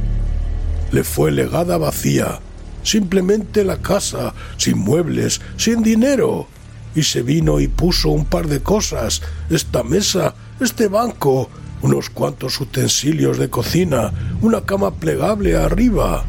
Le 0.92 1.06
fue 1.06 1.32
legada 1.32 1.78
vacía, 1.78 2.42
simplemente 2.84 3.64
la 3.64 3.78
casa, 3.78 4.34
sin 4.58 4.78
muebles, 4.80 5.40
sin 5.56 5.82
dinero 5.82 6.48
y 6.98 7.04
se 7.04 7.22
vino 7.22 7.60
y 7.60 7.68
puso 7.68 8.10
un 8.10 8.26
par 8.26 8.48
de 8.48 8.62
cosas, 8.62 9.22
esta 9.52 9.84
mesa, 9.84 10.34
este 10.60 10.88
banco, 10.88 11.48
unos 11.84 12.10
cuantos 12.10 12.60
utensilios 12.60 13.38
de 13.38 13.52
cocina, 13.52 14.12
una 14.42 14.62
cama 14.62 14.96
plegable 14.96 15.56
arriba. 15.56 16.26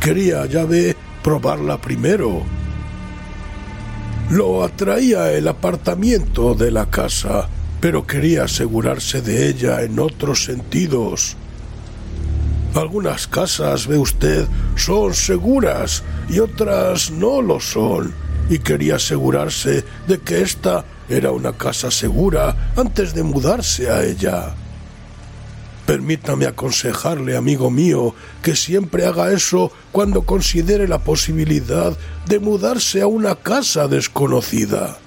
Quería, 0.00 0.46
ya 0.46 0.64
ve, 0.64 0.96
probarla 1.22 1.78
primero. 1.78 2.42
Lo 4.30 4.62
atraía 4.62 5.32
el 5.32 5.48
apartamiento 5.48 6.54
de 6.54 6.70
la 6.70 6.88
casa, 6.88 7.48
pero 7.80 8.06
quería 8.06 8.44
asegurarse 8.44 9.22
de 9.22 9.48
ella 9.48 9.82
en 9.82 9.98
otros 9.98 10.44
sentidos. 10.44 11.36
Algunas 12.76 13.26
casas, 13.26 13.88
ve 13.88 13.98
usted, 13.98 14.46
son 14.76 15.14
seguras 15.14 16.04
y 16.28 16.38
otras 16.38 17.10
no 17.10 17.42
lo 17.42 17.58
son 17.58 18.14
y 18.48 18.60
quería 18.60 18.96
asegurarse 18.96 19.84
de 20.06 20.18
que 20.20 20.42
esta 20.42 20.84
era 21.08 21.32
una 21.32 21.52
casa 21.54 21.90
segura 21.90 22.72
antes 22.76 23.12
de 23.14 23.24
mudarse 23.24 23.90
a 23.90 24.04
ella. 24.04 24.54
Permítame 25.90 26.46
aconsejarle, 26.46 27.36
amigo 27.36 27.68
mío, 27.68 28.14
que 28.44 28.54
siempre 28.54 29.06
haga 29.06 29.32
eso 29.32 29.72
cuando 29.90 30.22
considere 30.22 30.86
la 30.86 31.00
posibilidad 31.00 31.98
de 32.26 32.38
mudarse 32.38 33.02
a 33.02 33.08
una 33.08 33.34
casa 33.34 33.88
desconocida. 33.88 34.98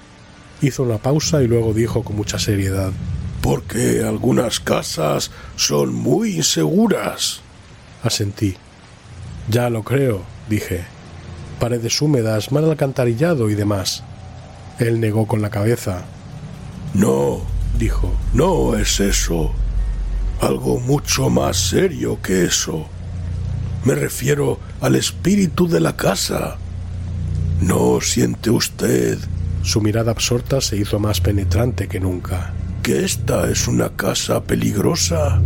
Hizo 0.60 0.82
una 0.82 0.98
pausa 0.98 1.42
y 1.42 1.46
luego 1.46 1.72
dijo 1.72 2.04
con 2.04 2.16
mucha 2.16 2.38
seriedad. 2.38 2.92
Porque 3.40 4.04
algunas 4.04 4.60
casas 4.60 5.30
son 5.56 5.94
muy 5.94 6.36
inseguras. 6.36 7.40
Asentí. 8.02 8.54
Ya 9.48 9.70
lo 9.70 9.84
creo, 9.84 10.22
dije 10.50 10.84
paredes 11.58 12.02
húmedas, 12.02 12.52
mal 12.52 12.68
alcantarillado 12.68 13.48
y 13.48 13.54
demás. 13.54 14.02
Él 14.78 15.00
negó 15.00 15.26
con 15.26 15.40
la 15.40 15.48
cabeza. 15.48 16.04
No, 16.92 17.40
dijo, 17.78 18.12
no 18.34 18.76
es 18.76 19.00
eso. 19.00 19.54
Algo 20.40 20.80
mucho 20.80 21.30
más 21.30 21.56
serio 21.56 22.20
que 22.22 22.44
eso. 22.44 22.86
Me 23.84 23.94
refiero 23.94 24.58
al 24.80 24.96
espíritu 24.96 25.68
de 25.68 25.80
la 25.80 25.96
casa. 25.96 26.56
¿No 27.60 28.00
siente 28.00 28.50
usted? 28.50 29.18
Su 29.62 29.80
mirada 29.80 30.10
absorta 30.10 30.60
se 30.60 30.76
hizo 30.76 30.98
más 30.98 31.20
penetrante 31.20 31.88
que 31.88 32.00
nunca. 32.00 32.52
¿Que 32.82 33.04
esta 33.04 33.50
es 33.50 33.66
una 33.68 33.90
casa 33.90 34.42
peligrosa? 34.42 35.40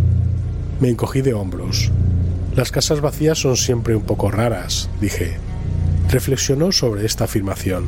Me 0.81 0.89
encogí 0.89 1.21
de 1.21 1.35
hombros. 1.35 1.91
Las 2.57 2.73
casas 2.73 3.01
vacías 3.01 3.39
son 3.39 3.57
siempre 3.57 3.95
un 3.95 4.03
poco 4.03 4.31
raras, 4.31 4.89
dije. 5.01 5.37
Reflexionó 6.11 6.73
sobre 6.73 7.07
esta 7.07 7.25
afirmación. 7.25 7.85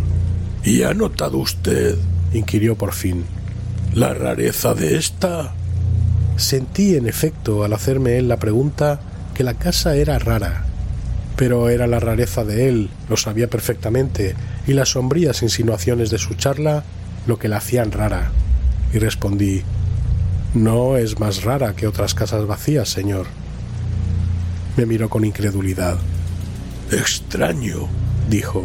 ¿Y 0.62 0.83
ha 0.83 0.95
notado 0.95 1.38
usted? 1.38 1.97
inquirió 2.33 2.76
por 2.76 2.92
fin. 2.92 3.25
¿La 3.95 4.14
rareza 4.14 4.75
de 4.75 4.97
esta? 4.97 5.54
Sentí, 6.40 6.97
en 6.97 7.06
efecto, 7.06 7.64
al 7.64 7.75
hacerme 7.75 8.16
él 8.16 8.26
la 8.28 8.38
pregunta, 8.38 8.99
que 9.35 9.44
la 9.44 9.54
casa 9.54 9.94
era 9.94 10.18
rara. 10.18 10.64
Pero 11.37 11.68
era 11.68 11.87
la 11.87 12.00
rareza 12.00 12.44
de 12.44 12.66
él, 12.66 12.88
lo 13.11 13.18
sabía 13.18 13.49
perfectamente, 13.49 14.35
y 14.66 14.73
las 14.73 14.88
sombrías 14.88 15.42
insinuaciones 15.42 16.09
de 16.09 16.16
su 16.16 16.32
charla 16.35 16.82
lo 17.26 17.38
que 17.38 17.49
la 17.49 17.59
hacían 17.59 17.92
rara, 17.92 18.32
y 18.94 18.99
respondí, 18.99 19.62
no 20.54 20.97
es 20.97 21.20
más 21.20 21.42
rara 21.42 21.76
que 21.76 21.87
otras 21.87 22.14
casas 22.14 22.47
vacías, 22.47 22.88
señor. 22.88 23.26
Me 24.78 24.87
miró 24.87 25.11
con 25.11 25.26
incredulidad. 25.26 25.99
Extraño, 26.90 27.87
dijo. 28.30 28.64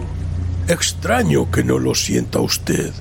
Extraño 0.70 1.51
que 1.51 1.65
no 1.65 1.77
lo 1.77 1.94
sienta 1.94 2.39
usted. 2.39 2.94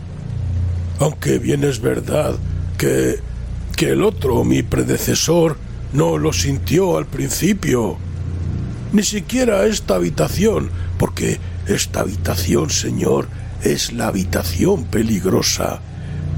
Aunque 0.98 1.38
bien 1.38 1.62
es 1.62 1.80
verdad 1.80 2.34
que 2.76 3.20
que 3.74 3.90
el 3.90 4.02
otro, 4.02 4.44
mi 4.44 4.62
predecesor, 4.62 5.56
no 5.92 6.18
lo 6.18 6.32
sintió 6.32 6.98
al 6.98 7.06
principio. 7.06 7.96
Ni 8.92 9.02
siquiera 9.02 9.66
esta 9.66 9.96
habitación, 9.96 10.70
porque 10.98 11.38
esta 11.66 12.00
habitación, 12.00 12.70
señor, 12.70 13.28
es 13.62 13.92
la 13.92 14.08
habitación 14.08 14.84
peligrosa. 14.84 15.80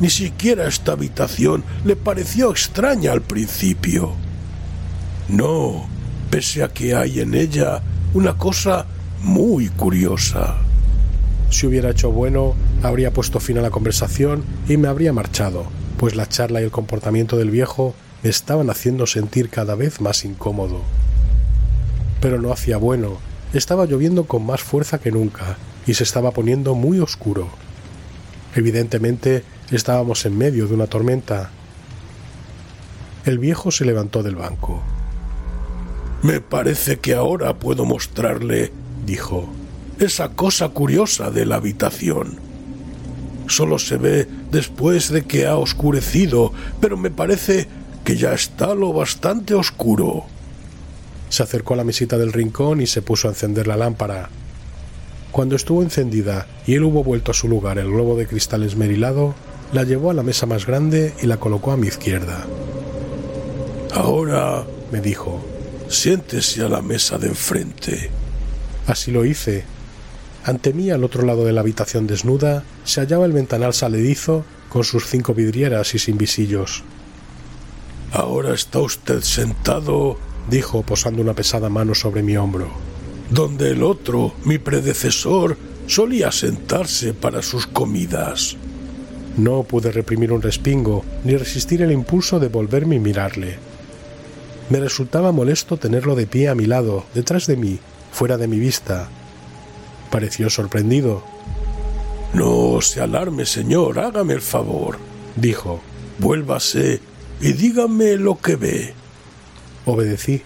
Ni 0.01 0.11
siquiera 0.11 0.69
esta 0.69 0.93
habitación 0.93 1.65
le 1.85 1.97
pareció 1.97 2.51
extraña 2.51 3.13
al 3.13 3.23
principio. 3.23 4.13
No, 5.29 5.87
pese 6.31 6.63
a 6.63 6.69
que 6.69 6.95
hay 6.95 7.21
en 7.21 7.35
ella 7.35 7.83
una 8.15 8.37
cosa 8.37 8.87
muy 9.23 9.69
curiosa. 9.69 10.57
Si 11.51 11.67
hubiera 11.67 11.91
hecho 11.91 12.11
bueno, 12.11 12.55
habría 12.83 13.13
puesto 13.13 13.41
fin 13.41 13.59
a 13.59 13.63
la 13.63 13.71
conversación 13.71 14.45
y 14.69 14.77
me 14.77 14.89
habría 14.89 15.13
marchado, 15.13 15.67
pues 15.99 16.15
la 16.15 16.29
charla 16.29 16.61
y 16.61 16.65
el 16.65 16.71
comportamiento 16.71 17.37
del 17.37 17.51
viejo 17.51 17.95
me 18.23 18.31
estaban 18.31 18.71
haciendo 18.71 19.07
sentir 19.07 19.49
cada 19.49 19.75
vez 19.75 20.01
más 20.01 20.25
incómodo. 20.25 20.83
Pero 22.21 22.41
no 22.41 22.53
hacía 22.53 22.77
bueno, 22.77 23.19
estaba 23.53 23.87
lloviendo 23.87 24.25
con 24.25 24.45
más 24.45 24.63
fuerza 24.63 24.99
que 24.99 25.13
nunca 25.13 25.57
y 25.87 25.95
se 25.95 26.05
estaba 26.05 26.33
poniendo 26.33 26.75
muy 26.75 26.99
oscuro. 26.99 27.49
Evidentemente 28.55 29.45
estábamos 29.71 30.25
en 30.27 30.37
medio 30.37 30.67
de 30.67 30.75
una 30.75 30.87
tormenta. 30.87 31.51
El 33.25 33.39
viejo 33.39 33.71
se 33.71 33.85
levantó 33.85 34.23
del 34.23 34.37
banco. 34.37 34.83
Me 36.23 36.41
parece 36.41 36.99
que 36.99 37.15
ahora 37.15 37.55
puedo 37.55 37.85
mostrarle, 37.85 38.73
dijo, 39.05 39.49
esa 39.99 40.31
cosa 40.31 40.71
curiosa 40.71 41.31
de 41.31 41.47
la 41.47 41.57
habitación. 41.57 42.46
Solo 43.49 43.79
se 43.79 43.97
ve 43.97 44.29
después 44.51 45.11
de 45.11 45.23
que 45.23 45.47
ha 45.47 45.57
oscurecido, 45.57 46.53
pero 46.81 46.97
me 46.97 47.11
parece 47.11 47.69
que 48.05 48.17
ya 48.17 48.33
está 48.33 48.75
lo 48.75 48.93
bastante 48.93 49.55
oscuro. 49.55 50.25
Se 51.29 51.43
acercó 51.43 51.75
a 51.75 51.77
la 51.77 51.85
mesita 51.85 52.19
del 52.19 52.33
rincón 52.33 52.81
y 52.81 52.87
se 52.87 53.03
puso 53.03 53.29
a 53.29 53.33
encender 53.33 53.67
la 53.67 53.77
lámpara. 53.77 54.31
Cuando 55.33 55.57
estuvo 55.57 55.83
encendida 55.83 56.47
y 56.67 56.75
él 56.75 56.85
hubo 56.85 57.05
vuelto 57.05 57.31
a 57.31 57.35
su 57.35 57.49
lugar 57.49 57.79
el 57.79 57.91
globo 57.91 58.17
de 58.17 58.27
cristal 58.27 58.63
esmerilado, 58.63 59.35
la 59.73 59.83
llevó 59.83 60.11
a 60.11 60.15
la 60.15 60.23
mesa 60.23 60.47
más 60.47 60.67
grande 60.67 61.15
y 61.23 61.27
la 61.27 61.39
colocó 61.39 61.73
a 61.73 61.77
mi 61.77 61.89
izquierda. 61.89 62.47
Ahora, 63.93 64.65
me 64.93 65.01
dijo, 65.01 65.45
siéntese 65.89 66.63
a 66.63 66.69
la 66.69 66.83
mesa 66.83 67.19
de 67.19 67.29
enfrente. 67.29 68.11
Así 68.87 69.11
lo 69.11 69.25
hice. 69.25 69.65
Ante 70.47 70.73
mí, 70.73 70.91
al 70.93 71.03
otro 71.03 71.25
lado 71.25 71.45
de 71.45 71.53
la 71.53 71.61
habitación 71.61 72.07
desnuda, 72.07 72.63
se 72.85 73.01
hallaba 73.01 73.27
el 73.27 73.33
ventanal 73.33 73.75
saledizo 73.75 74.45
con 74.69 74.85
sus 74.85 75.07
cinco 75.07 75.35
vidrieras 75.35 75.93
y 75.97 75.99
sin 75.99 76.17
visillos. 76.17 76.85
Ahora 78.13 78.55
está 78.55 78.79
usted 78.79 79.23
sentado, 79.23 80.17
dijo 80.49 80.83
posando 80.83 81.21
una 81.21 81.35
pesada 81.35 81.69
mano 81.69 81.97
sobre 81.97 82.23
mi 82.23 82.37
hombro. 82.37 82.71
Donde 83.29 83.73
el 83.73 83.83
otro, 83.83 84.35
mi 84.45 84.59
predecesor, 84.59 85.57
solía 85.89 86.31
sentarse 86.31 87.13
para 87.13 87.43
sus 87.43 87.67
comidas. 87.67 88.57
No 89.37 89.65
pude 89.65 89.91
reprimir 89.91 90.31
un 90.31 90.43
respingo 90.43 91.05
ni 91.25 91.37
resistir 91.37 91.83
el 91.83 91.91
impulso 91.91 92.39
de 92.39 92.47
volverme 92.47 92.95
y 92.95 93.01
mirarle. 93.01 93.59
Me 94.71 94.79
resultaba 94.79 95.33
molesto 95.33 95.77
tenerlo 95.77 96.15
de 96.15 96.29
pie 96.29 96.49
a 96.49 96.55
mi 96.55 96.67
lado, 96.67 97.05
detrás 97.15 97.49
de 97.49 97.57
mí, 97.57 97.81
fuera 98.13 98.37
de 98.37 98.47
mi 98.47 98.61
vista. 98.61 99.09
Pareció 100.17 100.49
sorprendido. 100.49 101.23
No 102.33 102.81
se 102.81 103.03
alarme, 103.03 103.45
señor, 103.45 103.99
hágame 103.99 104.33
el 104.33 104.41
favor, 104.41 104.97
dijo. 105.37 105.83
Vuélvase 106.19 107.03
y 107.39 107.53
dígame 107.53 108.17
lo 108.17 108.41
que 108.41 108.57
ve. 108.57 108.95
Obedecí. 109.85 110.41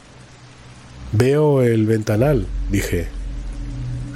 Veo 1.13 1.63
el 1.63 1.87
ventanal, 1.87 2.49
dije. 2.69 3.07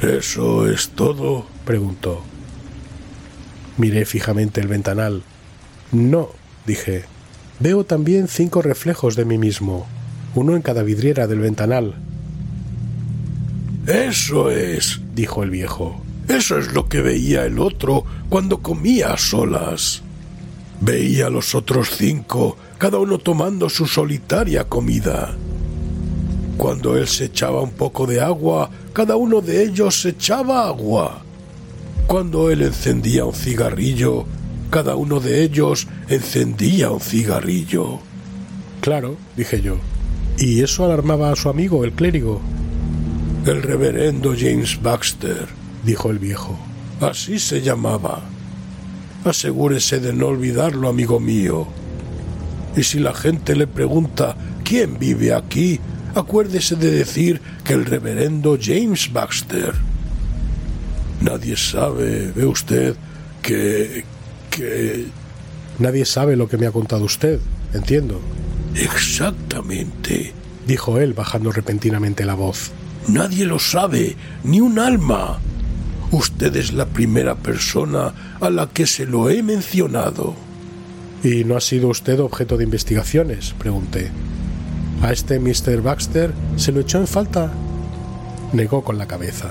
¿Eso 0.02 0.68
es 0.68 0.88
todo? 0.88 1.46
preguntó. 1.64 2.24
Miré 3.78 4.06
fijamente 4.06 4.60
el 4.60 4.66
ventanal. 4.66 5.22
No, 5.92 6.30
dije. 6.66 7.04
Veo 7.60 7.84
también 7.84 8.26
cinco 8.26 8.60
reflejos 8.60 9.14
de 9.14 9.24
mí 9.24 9.38
mismo, 9.38 9.86
uno 10.34 10.56
en 10.56 10.62
cada 10.62 10.82
vidriera 10.82 11.28
del 11.28 11.38
ventanal. 11.38 11.94
Eso 13.86 14.50
es, 14.50 15.03
dijo 15.14 15.42
el 15.42 15.50
viejo. 15.50 16.00
Eso 16.28 16.58
es 16.58 16.72
lo 16.72 16.88
que 16.88 17.02
veía 17.02 17.44
el 17.44 17.58
otro 17.58 18.04
cuando 18.28 18.58
comía 18.58 19.12
a 19.12 19.18
solas. 19.18 20.02
Veía 20.80 21.26
a 21.26 21.30
los 21.30 21.54
otros 21.54 21.90
cinco, 21.96 22.56
cada 22.78 22.98
uno 22.98 23.18
tomando 23.18 23.68
su 23.68 23.86
solitaria 23.86 24.64
comida. 24.64 25.36
Cuando 26.56 26.96
él 26.96 27.08
se 27.08 27.26
echaba 27.26 27.60
un 27.60 27.72
poco 27.72 28.06
de 28.06 28.20
agua, 28.20 28.70
cada 28.92 29.16
uno 29.16 29.40
de 29.40 29.64
ellos 29.64 30.00
se 30.00 30.10
echaba 30.10 30.66
agua. 30.66 31.22
Cuando 32.06 32.50
él 32.50 32.62
encendía 32.62 33.24
un 33.24 33.34
cigarrillo, 33.34 34.24
cada 34.70 34.96
uno 34.96 35.20
de 35.20 35.42
ellos 35.42 35.86
encendía 36.08 36.90
un 36.90 37.00
cigarrillo. 37.00 37.98
Claro, 38.80 39.16
dije 39.36 39.60
yo. 39.60 39.76
¿Y 40.38 40.62
eso 40.62 40.84
alarmaba 40.84 41.30
a 41.30 41.36
su 41.36 41.48
amigo, 41.48 41.84
el 41.84 41.92
clérigo? 41.92 42.40
El 43.46 43.62
reverendo 43.62 44.34
James 44.34 44.80
Baxter, 44.80 45.46
dijo 45.84 46.10
el 46.10 46.18
viejo. 46.18 46.58
Así 47.02 47.38
se 47.38 47.60
llamaba. 47.60 48.22
Asegúrese 49.22 50.00
de 50.00 50.14
no 50.14 50.28
olvidarlo, 50.28 50.88
amigo 50.88 51.20
mío. 51.20 51.66
Y 52.74 52.84
si 52.84 53.00
la 53.00 53.12
gente 53.12 53.54
le 53.54 53.66
pregunta 53.66 54.34
quién 54.64 54.98
vive 54.98 55.34
aquí, 55.34 55.78
acuérdese 56.14 56.76
de 56.76 56.90
decir 56.90 57.42
que 57.64 57.74
el 57.74 57.84
reverendo 57.84 58.56
James 58.58 59.12
Baxter. 59.12 59.74
Nadie 61.20 61.58
sabe, 61.58 62.32
ve 62.34 62.46
usted, 62.46 62.96
que... 63.42 64.04
que... 64.50 65.06
Nadie 65.78 66.06
sabe 66.06 66.34
lo 66.36 66.48
que 66.48 66.56
me 66.56 66.66
ha 66.66 66.72
contado 66.72 67.04
usted, 67.04 67.40
entiendo. 67.74 68.22
Exactamente, 68.74 70.32
dijo 70.66 70.98
él 70.98 71.12
bajando 71.12 71.52
repentinamente 71.52 72.24
la 72.24 72.34
voz. 72.34 72.72
Nadie 73.08 73.44
lo 73.44 73.58
sabe, 73.58 74.16
ni 74.44 74.60
un 74.60 74.78
alma. 74.78 75.38
Usted 76.10 76.54
es 76.56 76.72
la 76.72 76.86
primera 76.86 77.34
persona 77.34 78.14
a 78.40 78.50
la 78.50 78.68
que 78.68 78.86
se 78.86 79.04
lo 79.04 79.28
he 79.28 79.42
mencionado. 79.42 80.34
¿Y 81.22 81.44
no 81.44 81.56
ha 81.56 81.60
sido 81.60 81.88
usted 81.88 82.20
objeto 82.20 82.56
de 82.56 82.64
investigaciones? 82.64 83.54
pregunté. 83.58 84.10
¿A 85.02 85.12
este 85.12 85.38
Mr. 85.38 85.82
Baxter 85.82 86.32
se 86.56 86.72
lo 86.72 86.80
echó 86.80 86.98
en 86.98 87.06
falta? 87.06 87.52
Negó 88.52 88.84
con 88.84 88.96
la 88.96 89.06
cabeza. 89.06 89.48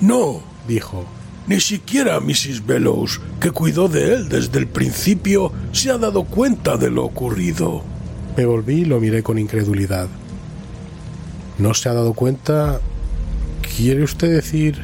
No, 0.00 0.42
dijo. 0.66 1.06
Ni 1.46 1.60
siquiera 1.60 2.20
Mrs. 2.20 2.66
Bellows, 2.66 3.20
que 3.40 3.50
cuidó 3.50 3.88
de 3.88 4.14
él 4.14 4.28
desde 4.28 4.58
el 4.58 4.66
principio, 4.66 5.52
se 5.72 5.90
ha 5.90 5.98
dado 5.98 6.24
cuenta 6.24 6.76
de 6.76 6.90
lo 6.90 7.04
ocurrido. 7.04 7.82
Me 8.36 8.44
volví 8.44 8.80
y 8.80 8.84
lo 8.84 9.00
miré 9.00 9.22
con 9.22 9.38
incredulidad. 9.38 10.08
¿No 11.58 11.74
se 11.74 11.88
ha 11.88 11.94
dado 11.94 12.14
cuenta? 12.14 12.80
¿Quiere 13.80 14.02
usted 14.02 14.30
decir? 14.30 14.78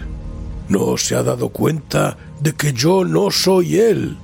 No 0.70 0.96
se 0.96 1.16
ha 1.16 1.22
dado 1.22 1.50
cuenta 1.50 2.16
de 2.40 2.54
que 2.54 2.72
yo 2.72 3.04
no 3.04 3.30
soy 3.30 3.76
él. 3.76 4.16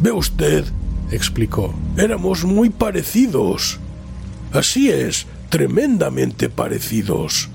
Ve 0.00 0.12
usted, 0.12 0.64
explicó, 1.10 1.74
éramos 1.98 2.46
muy 2.46 2.70
parecidos. 2.70 3.78
Así 4.50 4.88
es, 4.88 5.26
tremendamente 5.50 6.48
parecidos. 6.48 7.50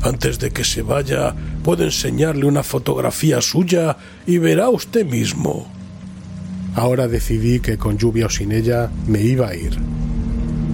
Antes 0.00 0.38
de 0.38 0.52
que 0.52 0.64
se 0.64 0.80
vaya, 0.80 1.34
puedo 1.62 1.84
enseñarle 1.84 2.46
una 2.46 2.62
fotografía 2.62 3.42
suya 3.42 3.98
y 4.26 4.38
verá 4.38 4.70
usted 4.70 5.04
mismo. 5.04 5.66
Ahora 6.74 7.08
decidí 7.08 7.60
que 7.60 7.76
con 7.76 7.98
lluvia 7.98 8.24
o 8.24 8.30
sin 8.30 8.52
ella 8.52 8.90
me 9.06 9.20
iba 9.20 9.48
a 9.48 9.54
ir. 9.54 9.76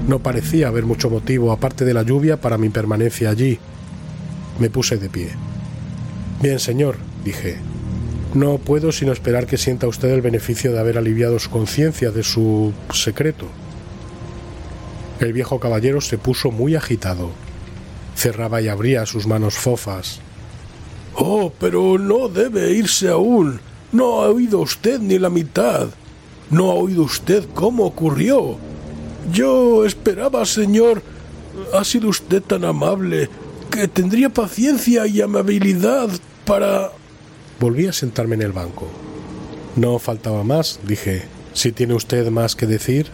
No 0.07 0.21
parecía 0.21 0.69
haber 0.69 0.85
mucho 0.87 1.11
motivo 1.11 1.51
aparte 1.51 1.85
de 1.85 1.95
la 1.95 2.05
lluvia 2.05 2.41
para 2.41 2.59
mi 2.59 2.69
permanencia 2.69 3.31
allí. 3.31 3.59
Me 4.59 4.71
puse 4.71 4.97
de 4.97 5.09
pie. 5.09 5.31
Bien, 6.43 6.59
señor, 6.59 6.97
dije. 7.25 7.59
No 8.35 8.59
puedo 8.59 8.93
sino 8.93 9.13
esperar 9.13 9.47
que 9.47 9.57
sienta 9.57 9.87
usted 9.87 10.11
el 10.11 10.21
beneficio 10.21 10.73
de 10.73 10.79
haber 10.79 10.99
aliviado 10.99 11.39
su 11.39 11.51
conciencia 11.51 12.11
de 12.11 12.23
su 12.23 12.73
secreto. 12.93 13.47
El 15.21 15.33
viejo 15.33 15.59
caballero 15.59 16.01
se 16.01 16.19
puso 16.19 16.51
muy 16.51 16.77
agitado. 16.77 17.31
Cerraba 18.15 18.61
y 18.61 18.69
abría 18.69 19.07
sus 19.07 19.27
manos 19.27 19.55
fofas. 19.55 20.21
Oh, 21.15 21.53
pero 21.59 21.99
no 21.99 22.29
debe 22.29 22.73
irse 22.73 23.09
aún. 23.09 23.61
No 23.91 24.23
ha 24.23 24.29
oído 24.29 24.61
usted 24.61 25.01
ni 25.01 25.19
la 25.19 25.31
mitad. 25.31 25.89
No 26.51 26.71
ha 26.71 26.75
oído 26.75 27.03
usted 27.03 27.45
cómo 27.55 27.85
ocurrió. 27.85 28.59
Yo 29.33 29.85
esperaba, 29.85 30.45
señor. 30.45 31.03
Ha 31.75 31.83
sido 31.83 32.09
usted 32.09 32.43
tan 32.43 32.65
amable 32.65 33.29
que 33.71 33.89
tendría 33.89 34.29
paciencia 34.31 35.07
y 35.07 35.21
amabilidad 35.21 36.09
para... 36.45 36.93
Volví 37.61 37.87
a 37.87 37.93
sentarme 37.93 38.35
en 38.37 38.43
el 38.43 38.53
banco. 38.53 38.89
No 39.77 39.99
faltaba 39.99 40.45
más, 40.45 40.81
dije. 40.85 41.25
Si 41.53 41.73
tiene 41.73 41.95
usted 41.95 42.31
más 42.31 42.55
que 42.55 42.67
decir. 42.67 43.09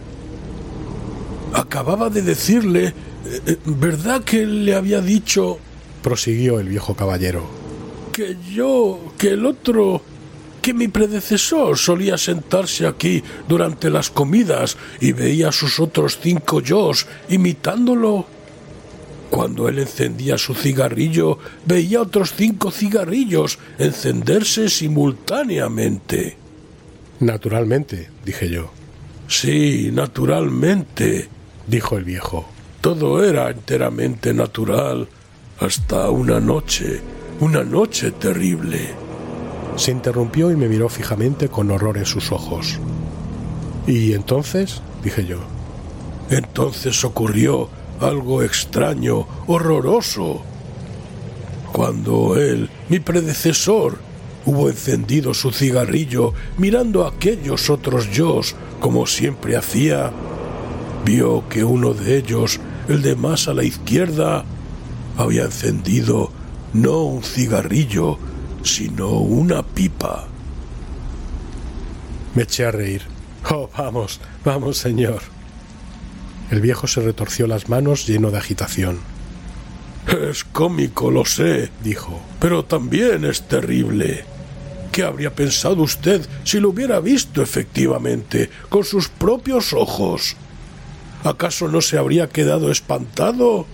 Acababa 1.53 2.09
de 2.09 2.21
decirle... 2.21 2.93
eh, 3.25 3.57
¿Verdad 3.65 4.23
que 4.23 4.45
le 4.45 4.75
había 4.75 5.01
dicho 5.01 5.59
prosiguió 6.05 6.59
el 6.59 6.69
viejo 6.69 6.93
caballero. 6.93 7.43
que 8.13 8.37
yo, 8.53 9.11
que 9.17 9.29
el 9.29 9.43
otro, 9.43 10.03
que 10.61 10.71
mi 10.71 10.87
predecesor 10.87 11.79
solía 11.79 12.15
sentarse 12.19 12.85
aquí 12.85 13.23
durante 13.49 13.89
las 13.89 14.11
comidas 14.11 14.77
y 15.01 15.13
veía 15.13 15.49
a 15.49 15.51
sus 15.51 15.79
otros 15.79 16.19
cinco 16.21 16.61
yos 16.61 17.07
imitándolo? 17.27 18.27
Cuando 19.29 19.67
él 19.67 19.79
encendía 19.79 20.37
su 20.37 20.53
cigarrillo, 20.53 21.39
veía 21.65 22.01
otros 22.01 22.33
cinco 22.35 22.71
cigarrillos 22.71 23.59
encenderse 23.77 24.69
simultáneamente. 24.69 26.37
Naturalmente, 27.19 28.09
dije 28.23 28.49
yo. 28.49 28.71
Sí, 29.27 29.89
naturalmente, 29.91 31.27
dijo 31.67 31.97
el 31.97 32.03
viejo. 32.03 32.45
Todo 32.81 33.23
era 33.23 33.49
enteramente 33.49 34.33
natural 34.33 35.07
hasta 35.59 36.09
una 36.09 36.39
noche, 36.39 37.01
una 37.39 37.63
noche 37.63 38.11
terrible. 38.11 38.89
Se 39.75 39.91
interrumpió 39.91 40.51
y 40.51 40.55
me 40.55 40.67
miró 40.67 40.87
fijamente 40.87 41.49
con 41.49 41.71
horror 41.71 41.97
en 41.97 42.05
sus 42.05 42.31
ojos. 42.31 42.79
¿Y 43.87 44.13
entonces? 44.13 44.81
dije 45.03 45.25
yo. 45.25 45.39
Entonces 46.29 47.03
ocurrió 47.03 47.69
algo 47.99 48.43
extraño, 48.43 49.27
horroroso. 49.47 50.41
Cuando 51.71 52.37
él, 52.37 52.69
mi 52.89 52.99
predecesor, 52.99 53.97
hubo 54.45 54.69
encendido 54.69 55.33
su 55.33 55.51
cigarrillo 55.51 56.33
mirando 56.57 57.05
a 57.05 57.09
aquellos 57.09 57.69
otros 57.69 58.11
yos 58.11 58.55
como 58.79 59.07
siempre 59.07 59.57
hacía, 59.57 60.11
vio 61.03 61.47
que 61.49 61.63
uno 61.63 61.93
de 61.93 62.17
ellos, 62.17 62.59
el 62.87 63.01
de 63.01 63.15
más 63.15 63.47
a 63.47 63.53
la 63.53 63.63
izquierda, 63.63 64.45
había 65.17 65.45
encendido 65.45 66.31
no 66.73 67.03
un 67.03 67.23
cigarrillo, 67.23 68.17
sino 68.63 69.09
una 69.09 69.63
pipa. 69.63 70.27
Me 72.35 72.43
eché 72.43 72.65
a 72.65 72.71
reír. 72.71 73.01
Oh, 73.49 73.69
vamos, 73.77 74.19
vamos, 74.43 74.77
señor. 74.77 75.34
El 76.51 76.61
viejo 76.61 76.87
se 76.87 77.01
retorció 77.01 77.47
las 77.47 77.69
manos 77.69 78.07
lleno 78.07 78.31
de 78.31 78.37
agitación. 78.37 78.99
Es 80.29 80.43
cómico, 80.43 81.09
lo 81.09 81.25
sé, 81.25 81.71
dijo, 81.83 82.21
pero 82.39 82.63
también 82.63 83.25
es 83.25 83.47
terrible. 83.47 84.23
¿Qué 84.91 85.03
habría 85.03 85.33
pensado 85.33 85.81
usted 85.81 86.25
si 86.43 86.59
lo 86.59 86.69
hubiera 86.69 86.99
visto 86.99 87.41
efectivamente 87.41 88.49
con 88.69 88.83
sus 88.83 89.09
propios 89.09 89.73
ojos? 89.73 90.35
¿Acaso 91.23 91.67
no 91.67 91.81
se 91.81 91.97
habría 91.97 92.29
quedado 92.29 92.71
espantado? 92.71 93.65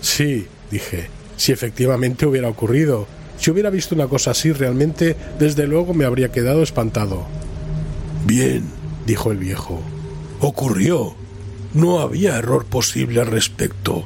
Sí, 0.00 0.48
dije, 0.70 1.08
si 1.36 1.52
efectivamente 1.52 2.26
hubiera 2.26 2.48
ocurrido. 2.48 3.06
Si 3.38 3.50
hubiera 3.50 3.70
visto 3.70 3.94
una 3.94 4.08
cosa 4.08 4.32
así 4.32 4.52
realmente, 4.52 5.16
desde 5.38 5.66
luego 5.66 5.94
me 5.94 6.04
habría 6.04 6.32
quedado 6.32 6.62
espantado. 6.62 7.26
Bien, 8.26 8.64
dijo 9.06 9.30
el 9.30 9.38
viejo. 9.38 9.80
ocurrió. 10.40 11.14
No 11.72 12.00
había 12.00 12.36
error 12.36 12.64
posible 12.64 13.20
al 13.20 13.28
respecto. 13.28 14.04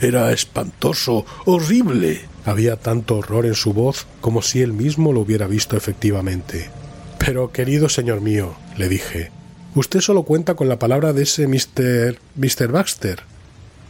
Era 0.00 0.32
espantoso, 0.32 1.24
horrible. 1.44 2.22
Había 2.44 2.76
tanto 2.76 3.18
horror 3.18 3.46
en 3.46 3.54
su 3.54 3.72
voz 3.72 4.06
como 4.20 4.42
si 4.42 4.62
él 4.62 4.72
mismo 4.72 5.12
lo 5.12 5.20
hubiera 5.20 5.46
visto 5.46 5.76
efectivamente. 5.76 6.70
Pero, 7.18 7.52
querido 7.52 7.88
señor 7.88 8.20
mío, 8.20 8.54
le 8.76 8.88
dije, 8.88 9.30
usted 9.74 10.00
solo 10.00 10.24
cuenta 10.24 10.54
con 10.54 10.68
la 10.68 10.78
palabra 10.78 11.12
de 11.12 11.22
ese 11.22 11.46
Mr. 11.46 12.72
Baxter. 12.72 13.22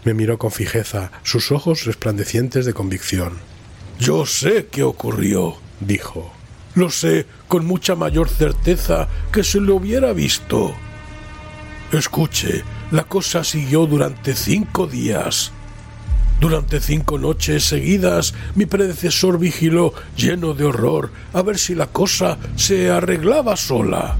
Me 0.04 0.14
miró 0.14 0.38
con 0.38 0.52
fijeza, 0.52 1.10
sus 1.22 1.50
ojos 1.50 1.84
resplandecientes 1.84 2.66
de 2.66 2.74
convicción. 2.74 3.38
Yo 3.98 4.26
sé 4.26 4.66
qué 4.70 4.82
ocurrió. 4.82 5.56
Dijo, 5.80 6.30
Lo 6.74 6.90
sé 6.90 7.26
con 7.48 7.64
mucha 7.66 7.94
mayor 7.94 8.28
certeza 8.28 9.08
que 9.32 9.42
se 9.42 9.60
lo 9.60 9.76
hubiera 9.76 10.12
visto. 10.12 10.74
Escuche, 11.90 12.62
la 12.90 13.04
cosa 13.04 13.44
siguió 13.44 13.86
durante 13.86 14.34
cinco 14.34 14.86
días. 14.86 15.52
Durante 16.40 16.80
cinco 16.80 17.18
noches 17.18 17.64
seguidas 17.64 18.34
mi 18.54 18.66
predecesor 18.66 19.38
vigiló, 19.38 19.94
lleno 20.16 20.52
de 20.52 20.64
horror, 20.64 21.10
a 21.32 21.42
ver 21.42 21.58
si 21.58 21.74
la 21.74 21.86
cosa 21.86 22.38
se 22.56 22.90
arreglaba 22.90 23.56
sola. 23.56 24.16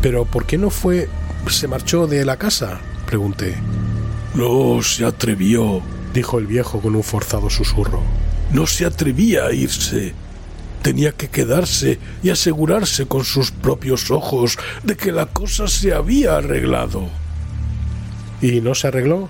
pero 0.00 0.24
¿por 0.24 0.46
qué 0.46 0.56
no 0.58 0.70
fue... 0.70 1.08
se 1.48 1.68
marchó 1.68 2.06
de 2.06 2.24
la 2.24 2.36
casa? 2.36 2.80
pregunté. 3.06 3.56
No 4.34 4.82
se 4.82 5.04
atrevió, 5.04 5.82
Dijo 6.14 6.38
el 6.38 6.46
viejo 6.46 6.80
con 6.80 6.96
un 6.96 7.02
forzado 7.02 7.50
susurro. 7.50 8.02
no 8.52 8.66
se 8.66 8.86
atrevía 8.86 9.44
a 9.46 9.52
irse. 9.52 10.14
Tenía 10.82 11.12
que 11.12 11.28
quedarse 11.28 11.98
y 12.22 12.30
asegurarse 12.30 13.06
con 13.06 13.24
sus 13.24 13.50
propios 13.50 14.10
ojos 14.10 14.58
de 14.82 14.96
que 14.96 15.12
la 15.12 15.26
cosa 15.26 15.68
se 15.68 15.92
había 15.92 16.36
arreglado. 16.36 17.08
¿Y 18.40 18.60
no 18.60 18.74
se 18.74 18.88
arregló? 18.88 19.28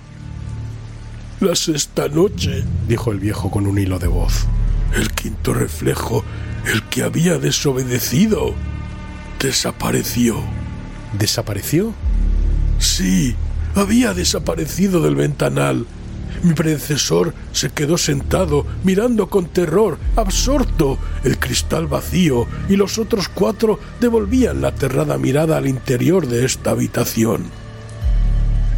La 1.41 1.55
sexta 1.55 2.09
noche, 2.09 2.65
dijo 2.87 3.11
el 3.11 3.21
viejo 3.21 3.51
con 3.51 3.67
un 3.67 3.79
hilo 3.79 3.99
de 3.99 4.09
voz. 4.09 4.47
el 4.95 5.11
quinto 5.13 5.53
reflejo, 5.53 6.25
el 6.67 6.83
que 6.85 7.03
había 7.03 7.39
desobedecido, 7.39 8.55
desapareció. 9.39 10.37
¿Desapareció? 11.19 11.93
Sí, 12.79 13.35
había 13.75 14.15
desaparecido 14.15 15.01
del 15.01 15.15
ventanal. 15.15 15.87
Mi 16.43 16.55
predecesor 16.55 17.35
se 17.53 17.71
quedó 17.71 17.99
sentado, 17.99 18.67
mirando 18.85 19.29
con 19.29 19.47
terror, 19.47 19.99
absorto, 20.17 20.99
el 21.25 21.39
cristal 21.39 21.87
vacío, 21.87 22.47
y 22.69 22.77
los 22.77 22.99
otros 22.99 23.29
cuatro 23.29 23.79
devolvían 24.01 24.61
la 24.61 24.69
aterrada 24.69 25.19
mirada 25.19 25.57
al 25.57 25.67
interior 25.67 26.27
de 26.27 26.45
esta 26.45 26.71
habitación. 26.71 27.45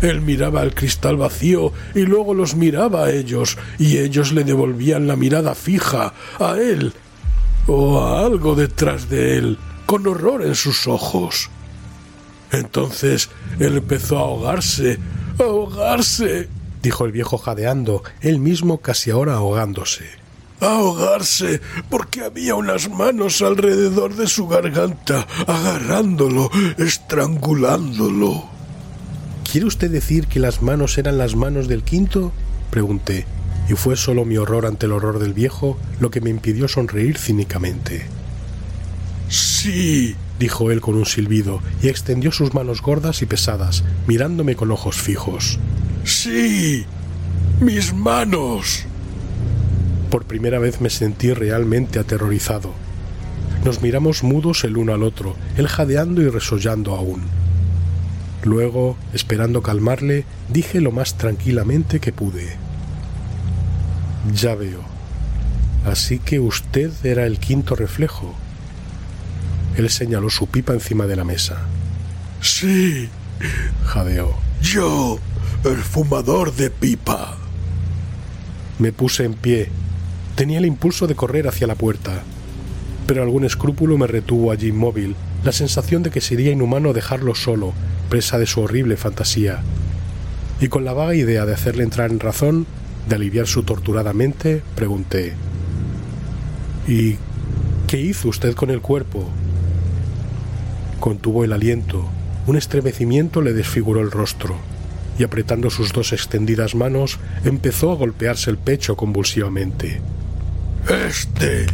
Él 0.02 0.20
miraba 0.22 0.62
el 0.62 0.74
cristal 0.74 1.16
vacío 1.16 1.72
y 1.94 2.00
luego 2.00 2.34
los 2.34 2.54
miraba 2.54 3.04
a 3.04 3.10
ellos, 3.10 3.58
y 3.78 3.98
ellos 3.98 4.32
le 4.32 4.44
devolvían 4.44 5.06
la 5.06 5.16
mirada 5.16 5.54
fija 5.54 6.14
a 6.38 6.56
él 6.56 6.92
o 7.66 8.00
a 8.00 8.24
algo 8.24 8.54
detrás 8.54 9.08
de 9.08 9.36
él, 9.36 9.58
con 9.86 10.06
horror 10.06 10.44
en 10.44 10.54
sus 10.54 10.86
ojos. 10.86 11.50
Entonces 12.52 13.30
él 13.58 13.76
empezó 13.76 14.18
a 14.18 14.22
ahogarse, 14.22 14.98
a 15.38 15.42
ahogarse, 15.44 16.48
dijo 16.82 17.04
el 17.04 17.12
viejo 17.12 17.38
jadeando, 17.38 18.02
él 18.20 18.40
mismo 18.40 18.78
casi 18.78 19.10
ahora 19.10 19.34
ahogándose. 19.34 20.04
a 20.60 20.66
ahogarse, 20.66 21.60
porque 21.88 22.22
había 22.22 22.54
unas 22.54 22.90
manos 22.90 23.40
alrededor 23.40 24.14
de 24.14 24.26
su 24.26 24.46
garganta, 24.46 25.26
agarrándolo, 25.46 26.50
estrangulándolo. 26.76 28.49
¿Quiere 29.50 29.66
usted 29.66 29.90
decir 29.90 30.28
que 30.28 30.38
las 30.38 30.62
manos 30.62 30.96
eran 30.96 31.18
las 31.18 31.34
manos 31.34 31.66
del 31.66 31.82
quinto? 31.82 32.30
pregunté, 32.70 33.26
y 33.68 33.72
fue 33.72 33.96
solo 33.96 34.24
mi 34.24 34.36
horror 34.36 34.64
ante 34.64 34.86
el 34.86 34.92
horror 34.92 35.18
del 35.18 35.34
viejo 35.34 35.76
lo 35.98 36.12
que 36.12 36.20
me 36.20 36.30
impidió 36.30 36.68
sonreír 36.68 37.18
cínicamente. 37.18 38.06
Sí, 39.28 40.14
dijo 40.38 40.70
él 40.70 40.80
con 40.80 40.94
un 40.94 41.04
silbido, 41.04 41.60
y 41.82 41.88
extendió 41.88 42.30
sus 42.30 42.54
manos 42.54 42.80
gordas 42.80 43.22
y 43.22 43.26
pesadas, 43.26 43.82
mirándome 44.06 44.54
con 44.54 44.70
ojos 44.70 45.02
fijos. 45.02 45.58
sí, 46.04 46.84
mis 47.60 47.92
manos. 47.92 48.84
Por 50.12 50.26
primera 50.26 50.60
vez 50.60 50.80
me 50.80 50.90
sentí 50.90 51.32
realmente 51.32 51.98
aterrorizado. 51.98 52.72
Nos 53.64 53.82
miramos 53.82 54.22
mudos 54.22 54.62
el 54.62 54.76
uno 54.76 54.94
al 54.94 55.02
otro, 55.02 55.34
él 55.56 55.66
jadeando 55.66 56.22
y 56.22 56.28
resollando 56.28 56.94
aún. 56.94 57.39
Luego, 58.42 58.96
esperando 59.12 59.62
calmarle, 59.62 60.24
dije 60.48 60.80
lo 60.80 60.92
más 60.92 61.16
tranquilamente 61.16 62.00
que 62.00 62.12
pude. 62.12 62.56
Ya 64.34 64.54
veo. 64.54 64.80
Así 65.84 66.18
que 66.18 66.40
usted 66.40 66.90
era 67.04 67.26
el 67.26 67.38
quinto 67.38 67.74
reflejo. 67.74 68.34
Él 69.76 69.88
señaló 69.90 70.30
su 70.30 70.46
pipa 70.46 70.72
encima 70.72 71.06
de 71.06 71.16
la 71.16 71.24
mesa. 71.24 71.58
Sí, 72.40 73.08
Jadeó. 73.84 74.34
yo, 74.62 75.18
el 75.64 75.76
fumador 75.78 76.54
de 76.54 76.70
pipa. 76.70 77.36
Me 78.78 78.92
puse 78.92 79.24
en 79.24 79.34
pie. 79.34 79.68
Tenía 80.34 80.58
el 80.58 80.66
impulso 80.66 81.06
de 81.06 81.14
correr 81.14 81.48
hacia 81.48 81.66
la 81.66 81.74
puerta. 81.74 82.22
pero 83.06 83.22
algún 83.24 83.44
escrúpulo 83.44 83.98
me 83.98 84.06
retuvo 84.06 84.52
allí 84.52 84.68
inmóvil, 84.68 85.16
la 85.44 85.52
sensación 85.52 86.02
de 86.02 86.10
que 86.10 86.20
sería 86.20 86.52
inhumano 86.52 86.92
dejarlo 86.92 87.34
solo, 87.34 87.72
presa 88.08 88.38
de 88.38 88.46
su 88.46 88.60
horrible 88.60 88.96
fantasía. 88.96 89.62
Y 90.60 90.68
con 90.68 90.84
la 90.84 90.92
vaga 90.92 91.14
idea 91.14 91.46
de 91.46 91.54
hacerle 91.54 91.84
entrar 91.84 92.10
en 92.10 92.20
razón, 92.20 92.66
de 93.08 93.14
aliviar 93.16 93.46
su 93.46 93.62
torturada 93.62 94.12
mente, 94.12 94.62
pregunté 94.74 95.34
¿Y 96.86 97.16
qué 97.86 98.00
hizo 98.00 98.28
usted 98.28 98.54
con 98.54 98.70
el 98.70 98.80
cuerpo? 98.80 99.28
Contuvo 100.98 101.44
el 101.44 101.52
aliento, 101.52 102.08
un 102.46 102.56
estremecimiento 102.56 103.42
le 103.42 103.52
desfiguró 103.52 104.00
el 104.00 104.10
rostro, 104.10 104.56
y 105.18 105.22
apretando 105.22 105.70
sus 105.70 105.92
dos 105.92 106.12
extendidas 106.12 106.74
manos, 106.74 107.18
empezó 107.44 107.92
a 107.92 107.96
golpearse 107.96 108.50
el 108.50 108.58
pecho 108.58 108.96
convulsivamente. 108.96 110.00
Este, 111.06 111.66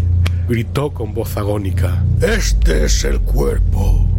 Gritó 0.49 0.91
con 0.91 1.13
voz 1.13 1.37
agónica. 1.37 2.05
este 2.21 2.85
es 2.85 3.05
el 3.05 3.21
cuerpo. 3.21 4.16